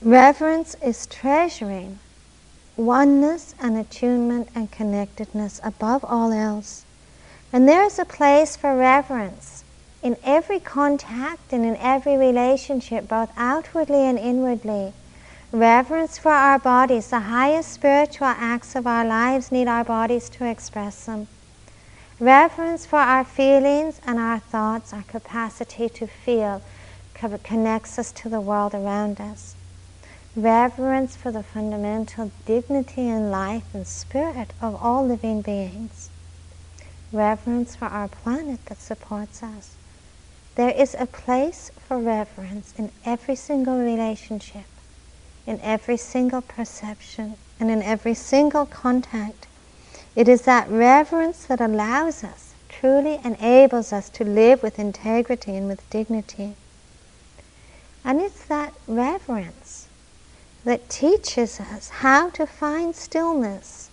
Reverence 0.00 0.74
is 0.82 1.06
treasuring 1.06 1.98
oneness 2.76 3.54
and 3.60 3.76
attunement 3.76 4.48
and 4.54 4.70
connectedness 4.70 5.60
above 5.64 6.04
all 6.04 6.32
else. 6.32 6.84
And 7.52 7.68
there 7.68 7.82
is 7.82 7.98
a 7.98 8.04
place 8.04 8.56
for 8.56 8.76
reverence 8.76 9.64
in 10.06 10.16
every 10.22 10.60
contact 10.60 11.52
and 11.52 11.66
in 11.66 11.76
every 11.78 12.16
relationship, 12.16 13.08
both 13.08 13.28
outwardly 13.36 14.02
and 14.06 14.16
inwardly. 14.16 14.92
Reverence 15.50 16.16
for 16.16 16.30
our 16.30 16.60
bodies, 16.60 17.08
the 17.08 17.18
highest 17.18 17.72
spiritual 17.72 18.28
acts 18.28 18.76
of 18.76 18.86
our 18.86 19.04
lives 19.04 19.50
need 19.50 19.66
our 19.66 19.82
bodies 19.82 20.28
to 20.28 20.48
express 20.48 21.06
them. 21.06 21.26
Reverence 22.20 22.86
for 22.86 23.00
our 23.00 23.24
feelings 23.24 24.00
and 24.06 24.20
our 24.20 24.38
thoughts, 24.38 24.92
our 24.92 25.02
capacity 25.02 25.88
to 25.88 26.06
feel, 26.06 26.62
connects 27.42 27.98
us 27.98 28.12
to 28.12 28.28
the 28.28 28.40
world 28.40 28.74
around 28.74 29.20
us. 29.20 29.56
Reverence 30.36 31.16
for 31.16 31.32
the 31.32 31.42
fundamental 31.42 32.30
dignity 32.44 33.08
and 33.08 33.32
life 33.32 33.64
and 33.74 33.84
spirit 33.84 34.52
of 34.60 34.80
all 34.80 35.04
living 35.04 35.42
beings 35.42 36.10
reverence 37.12 37.76
for 37.76 37.86
our 37.86 38.08
planet 38.08 38.64
that 38.66 38.78
supports 38.78 39.42
us. 39.42 39.75
There 40.56 40.70
is 40.70 40.96
a 40.98 41.04
place 41.04 41.70
for 41.86 41.98
reverence 41.98 42.72
in 42.78 42.90
every 43.04 43.36
single 43.36 43.78
relationship, 43.78 44.64
in 45.46 45.60
every 45.60 45.98
single 45.98 46.40
perception, 46.40 47.34
and 47.60 47.70
in 47.70 47.82
every 47.82 48.14
single 48.14 48.64
contact. 48.64 49.46
It 50.14 50.28
is 50.28 50.42
that 50.42 50.70
reverence 50.70 51.44
that 51.44 51.60
allows 51.60 52.24
us, 52.24 52.54
truly 52.70 53.20
enables 53.22 53.92
us 53.92 54.08
to 54.10 54.24
live 54.24 54.62
with 54.62 54.78
integrity 54.78 55.54
and 55.54 55.68
with 55.68 55.88
dignity. 55.90 56.54
And 58.02 58.22
it's 58.22 58.44
that 58.46 58.72
reverence 58.88 59.88
that 60.64 60.88
teaches 60.88 61.60
us 61.60 61.90
how 62.00 62.30
to 62.30 62.46
find 62.46 62.96
stillness 62.96 63.90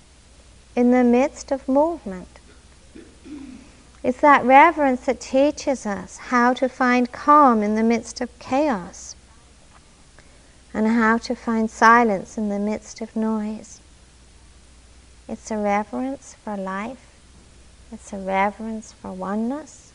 in 0.78 0.92
the 0.92 1.04
midst 1.04 1.52
of 1.52 1.68
movement 1.68 2.40
it's 4.04 4.20
that 4.20 4.44
reverence 4.44 5.06
that 5.06 5.22
teaches 5.22 5.86
us 5.86 6.18
how 6.18 6.52
to 6.54 6.68
find 6.68 7.14
calm 7.14 7.64
in 7.64 7.76
the 7.76 7.84
midst 7.84 8.20
of 8.20 8.38
chaos 8.38 9.16
and 10.74 10.88
how 10.88 11.18
to 11.18 11.34
find 11.36 11.72
silence 11.72 12.38
in 12.38 12.50
the 12.50 12.60
midst 12.60 13.00
of 13.00 13.16
noise. 13.16 13.80
It's 15.30 15.50
a 15.52 15.58
reverence 15.58 16.36
for 16.44 16.58
life. 16.58 17.16
It's 17.94 18.12
a 18.12 18.18
reverence 18.18 18.92
for 18.92 19.14
oneness. 19.14 19.94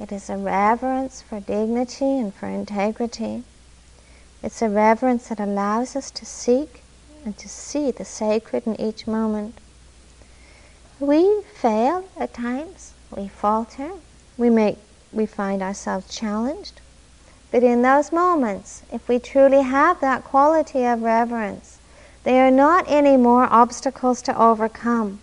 It 0.00 0.10
is 0.10 0.28
a 0.28 0.36
reverence 0.36 1.22
for 1.22 1.38
dignity 1.38 2.18
and 2.18 2.34
for 2.34 2.46
integrity. 2.46 3.44
It's 4.42 4.62
a 4.62 4.68
reverence 4.68 5.28
that 5.28 5.38
allows 5.38 5.94
us 5.94 6.10
to 6.10 6.26
seek 6.26 6.82
and 7.24 7.38
to 7.38 7.48
see 7.48 7.92
the 7.92 8.04
sacred 8.04 8.66
in 8.66 8.80
each 8.80 9.06
moment. 9.06 9.58
We 10.98 11.42
fail 11.54 12.08
at 12.18 12.34
times 12.34 12.93
we 13.16 13.28
falter, 13.28 13.90
we 14.36 14.50
make 14.50 14.78
we 15.12 15.26
find 15.26 15.62
ourselves 15.62 16.14
challenged. 16.14 16.80
But 17.50 17.62
in 17.62 17.82
those 17.82 18.10
moments, 18.10 18.82
if 18.92 19.08
we 19.08 19.18
truly 19.20 19.62
have 19.62 20.00
that 20.00 20.24
quality 20.24 20.84
of 20.84 21.02
reverence, 21.02 21.78
they 22.24 22.40
are 22.40 22.50
not 22.50 22.84
any 22.88 23.16
more 23.16 23.44
obstacles 23.44 24.22
to 24.22 24.36
overcome. 24.40 25.20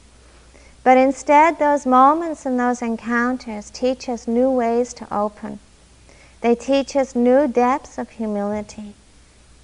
But 0.83 0.97
instead, 0.97 1.59
those 1.59 1.85
moments 1.85 2.45
and 2.45 2.59
those 2.59 2.81
encounters 2.81 3.69
teach 3.69 4.07
us 4.07 4.27
new 4.27 4.49
ways 4.49 4.93
to 4.95 5.13
open. 5.13 5.59
They 6.41 6.55
teach 6.55 6.95
us 6.95 7.15
new 7.15 7.47
depths 7.47 7.97
of 7.97 8.09
humility. 8.11 8.95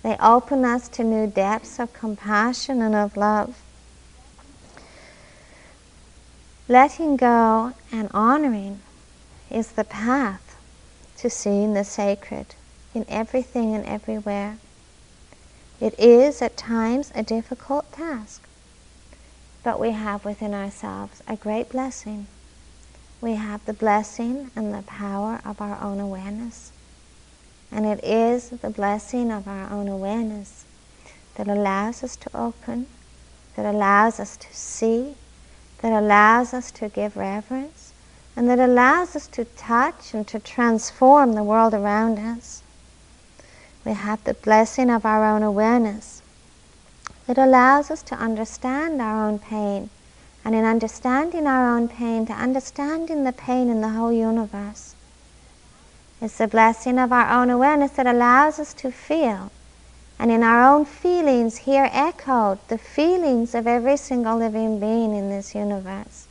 They 0.03 0.15
open 0.17 0.63
us 0.63 0.87
to 0.89 1.03
new 1.03 1.25
depths 1.25 1.79
of 1.79 1.93
compassion 1.93 2.81
and 2.81 2.93
of 2.93 3.17
love. 3.17 3.57
Letting 6.69 7.15
go 7.15 7.71
and 7.93 8.09
honoring 8.13 8.81
is 9.49 9.71
the 9.71 9.85
path 9.85 10.57
to 11.15 11.29
seeing 11.29 11.73
the 11.73 11.85
sacred 11.85 12.55
in 12.93 13.05
everything 13.07 13.73
and 13.73 13.85
everywhere. 13.85 14.57
It 15.79 15.97
is 15.97 16.41
at 16.41 16.57
times 16.57 17.13
a 17.15 17.23
difficult 17.23 17.93
task, 17.93 18.43
but 19.63 19.79
we 19.79 19.91
have 19.91 20.25
within 20.25 20.53
ourselves 20.53 21.23
a 21.25 21.37
great 21.37 21.69
blessing. 21.69 22.27
We 23.21 23.35
have 23.35 23.65
the 23.65 23.73
blessing 23.73 24.51
and 24.53 24.73
the 24.73 24.81
power 24.81 25.39
of 25.45 25.61
our 25.61 25.81
own 25.81 26.01
awareness. 26.01 26.73
And 27.71 27.85
it 27.85 28.03
is 28.03 28.49
the 28.49 28.69
blessing 28.69 29.31
of 29.31 29.47
our 29.47 29.69
own 29.71 29.87
awareness 29.87 30.65
that 31.35 31.47
allows 31.47 32.03
us 32.03 32.17
to 32.17 32.37
open, 32.37 32.87
that 33.55 33.65
allows 33.65 34.19
us 34.19 34.35
to 34.35 34.53
see, 34.53 35.15
that 35.81 35.91
allows 35.91 36.53
us 36.53 36.71
to 36.71 36.89
give 36.89 37.15
reverence, 37.15 37.93
and 38.35 38.49
that 38.49 38.59
allows 38.59 39.15
us 39.15 39.27
to 39.27 39.45
touch 39.45 40.13
and 40.13 40.27
to 40.27 40.39
transform 40.39 41.33
the 41.33 41.43
world 41.43 41.73
around 41.73 42.19
us. 42.19 42.61
We 43.85 43.93
have 43.93 44.23
the 44.23 44.33
blessing 44.33 44.89
of 44.89 45.05
our 45.05 45.25
own 45.25 45.43
awareness 45.43 46.21
that 47.25 47.37
allows 47.37 47.91
us 47.91 48.01
to 48.03 48.15
understand 48.15 49.01
our 49.01 49.27
own 49.27 49.39
pain, 49.39 49.89
and 50.43 50.55
in 50.55 50.63
understanding 50.63 51.45
our 51.45 51.75
own 51.75 51.87
pain, 51.87 52.25
to 52.25 52.33
understanding 52.33 53.23
the 53.23 53.33
pain 53.33 53.69
in 53.69 53.81
the 53.81 53.89
whole 53.89 54.13
universe. 54.13 54.95
It's 56.21 56.37
the 56.37 56.47
blessing 56.47 56.97
of 56.97 57.11
our 57.11 57.29
own 57.29 57.49
awareness 57.49 57.91
that 57.91 58.07
allows 58.07 58.59
us 58.59 58.73
to 58.75 58.91
feel 58.91 59.51
and 60.19 60.31
in 60.31 60.41
our 60.41 60.61
own 60.61 60.85
feelings 60.85 61.57
hear 61.57 61.89
echoed 61.91 62.59
the 62.69 62.77
feelings 62.77 63.53
of 63.53 63.67
every 63.67 63.97
single 63.97 64.37
living 64.37 64.79
being 64.79 65.15
in 65.15 65.29
this 65.29 65.53
universe. 65.53 66.27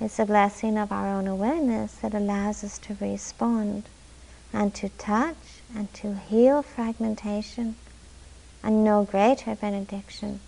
It's 0.00 0.20
a 0.20 0.26
blessing 0.26 0.78
of 0.78 0.92
our 0.92 1.08
own 1.08 1.26
awareness 1.26 1.94
that 1.94 2.14
allows 2.14 2.62
us 2.62 2.78
to 2.78 2.96
respond 3.00 3.84
and 4.52 4.72
to 4.76 4.88
touch 4.90 5.62
and 5.74 5.92
to 5.94 6.14
heal 6.14 6.62
fragmentation. 6.62 7.74
And 8.62 8.84
no 8.84 9.04
greater 9.04 9.54
benediction, 9.54 10.40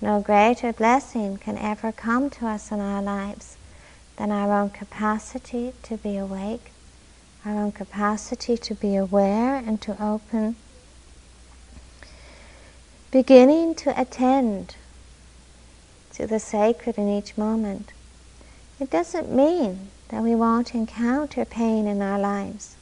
no 0.00 0.20
greater 0.20 0.72
blessing 0.72 1.38
can 1.38 1.56
ever 1.56 1.92
come 1.92 2.28
to 2.30 2.46
us 2.46 2.70
in 2.70 2.80
our 2.80 3.02
lives 3.02 3.56
than 4.16 4.30
our 4.30 4.52
own 4.52 4.70
capacity 4.70 5.72
to 5.82 5.96
be 5.96 6.16
awake, 6.16 6.72
our 7.44 7.54
own 7.54 7.72
capacity 7.72 8.56
to 8.56 8.74
be 8.74 8.96
aware 8.96 9.56
and 9.56 9.80
to 9.82 10.02
open 10.02 10.56
beginning 13.16 13.74
to 13.74 13.98
attend 13.98 14.76
to 16.12 16.26
the 16.26 16.38
sacred 16.38 16.98
in 16.98 17.08
each 17.08 17.38
moment. 17.38 17.90
It 18.78 18.90
doesn't 18.90 19.34
mean 19.34 19.88
that 20.08 20.22
we 20.22 20.34
won't 20.34 20.74
encounter 20.74 21.46
pain 21.46 21.86
in 21.86 22.02
our 22.02 22.18
lives, 22.18 22.76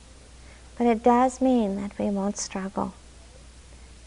but 0.77 0.89
it 0.89 1.05
does 1.05 1.41
mean 1.41 1.77
that 1.77 1.97
we 2.01 2.07
won't 2.07 2.37
struggle. 2.37 2.95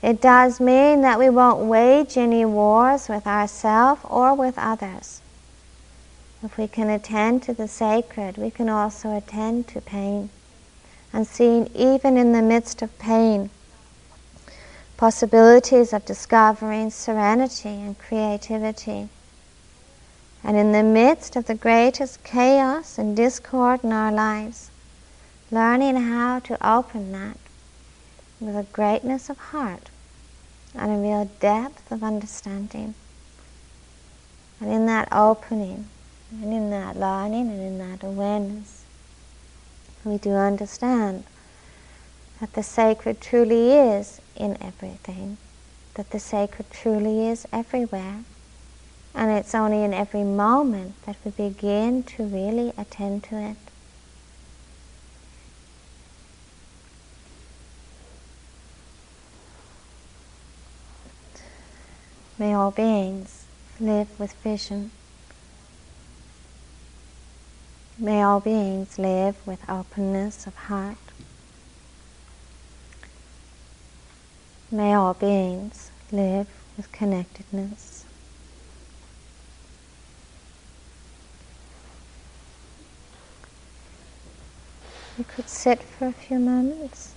It 0.01 0.19
does 0.19 0.59
mean 0.59 0.99
that 0.99 1.17
we 1.17 1.29
won't 1.29 1.65
wage 1.65 2.17
any 2.17 2.43
wars 2.43 3.07
with 3.07 3.25
ourselves 3.25 4.01
or 4.03 4.33
with 4.35 4.57
others. 4.57 5.21
If 6.43 6.57
we 6.57 6.67
can 6.67 6.89
attend 6.89 7.43
to 7.43 7.53
the 7.53 7.69
sacred, 7.69 8.37
we 8.37 8.51
can 8.51 8.67
also 8.67 9.15
attend 9.15 9.69
to 9.69 9.79
pain. 9.79 10.29
And 11.13 11.25
seeing 11.25 11.71
even 11.73 12.17
in 12.17 12.33
the 12.33 12.41
midst 12.41 12.81
of 12.81 12.99
pain, 12.99 13.49
possibilities 14.97 15.93
of 15.93 16.03
discovering 16.05 16.89
serenity 16.89 17.69
and 17.69 17.97
creativity. 17.97 19.09
And 20.43 20.57
in 20.57 20.71
the 20.71 20.83
midst 20.83 21.35
of 21.35 21.45
the 21.45 21.55
greatest 21.55 22.23
chaos 22.23 22.97
and 22.97 23.15
discord 23.15 23.83
in 23.83 23.93
our 23.93 24.11
lives, 24.11 24.71
learning 25.51 25.95
how 25.95 26.39
to 26.39 26.67
open 26.67 27.11
that 27.11 27.37
with 28.39 28.55
a 28.55 28.65
greatness 28.73 29.29
of 29.29 29.37
heart 29.37 29.89
and 30.73 30.91
a 30.91 30.95
real 30.95 31.29
depth 31.39 31.91
of 31.91 32.03
understanding. 32.03 32.95
And 34.59 34.71
in 34.71 34.87
that 34.87 35.07
opening, 35.11 35.85
and 36.31 36.51
in 36.51 36.71
that 36.71 36.97
learning, 36.97 37.49
and 37.49 37.61
in 37.61 37.77
that 37.77 38.03
awareness, 38.03 38.83
we 40.03 40.17
do 40.17 40.31
understand 40.31 41.23
that 42.39 42.53
the 42.53 42.63
sacred 42.63 43.19
truly 43.19 43.71
is 43.73 44.21
in 44.35 44.57
everything, 44.61 45.37
that 45.95 46.11
the 46.11 46.19
sacred 46.19 46.69
truly 46.71 47.27
is 47.27 47.47
everywhere. 47.51 48.19
And 49.15 49.31
it's 49.31 49.55
only 49.55 49.83
in 49.83 49.93
every 49.93 50.23
moment 50.23 50.93
that 51.05 51.15
we 51.25 51.31
begin 51.31 52.03
to 52.03 52.23
really 52.23 52.71
attend 52.77 53.23
to 53.25 53.37
it. 53.39 53.57
May 62.37 62.53
all 62.53 62.69
beings 62.69 63.45
live 63.79 64.19
with 64.19 64.33
vision. 64.43 64.91
May 67.97 68.21
all 68.21 68.39
beings 68.39 68.99
live 68.99 69.35
with 69.47 69.67
openness 69.67 70.45
of 70.45 70.53
heart. 70.53 71.06
May 74.71 74.93
all 74.95 75.15
beings 75.15 75.91
live 76.11 76.47
with 76.77 76.91
connectedness. 76.91 78.05
You 85.17 85.25
could 85.25 85.49
sit 85.49 85.83
for 85.83 86.07
a 86.07 86.13
few 86.13 86.39
moments. 86.39 87.16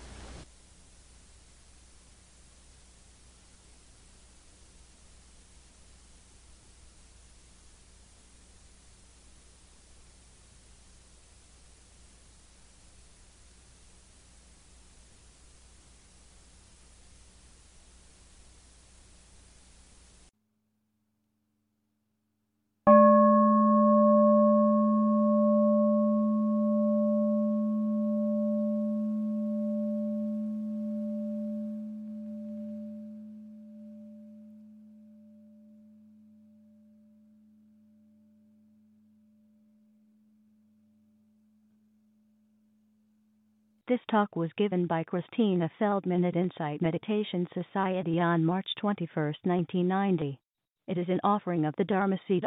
This 43.91 43.99
talk 44.09 44.37
was 44.37 44.53
given 44.57 44.87
by 44.87 45.03
Christina 45.03 45.69
Feldman 45.77 46.25
at 46.25 46.37
Insight 46.37 46.81
Meditation 46.81 47.49
Society 47.53 48.21
on 48.21 48.45
March 48.45 48.69
21, 48.79 49.35
1990. 49.43 50.39
It 50.87 50.97
is 50.97 51.09
an 51.09 51.19
offering 51.25 51.65
of 51.65 51.75
the 51.75 51.83
Dharma 51.83 52.21
Seed. 52.29 52.47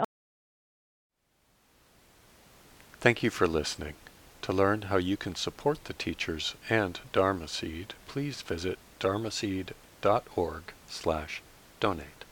Thank 3.02 3.24
you 3.24 3.30
for 3.30 3.46
listening. 3.46 3.96
To 4.44 4.54
learn 4.54 4.84
how 4.84 4.96
you 4.96 5.18
can 5.18 5.36
support 5.36 5.84
the 5.84 5.92
teachers 5.92 6.56
and 6.70 7.02
Dharma 7.12 7.50
Seed, 7.50 7.94
please 8.08 8.42
visit 8.42 8.80
dharmaseed.org 9.02 10.64
slash 10.88 11.42
donate. 11.82 12.23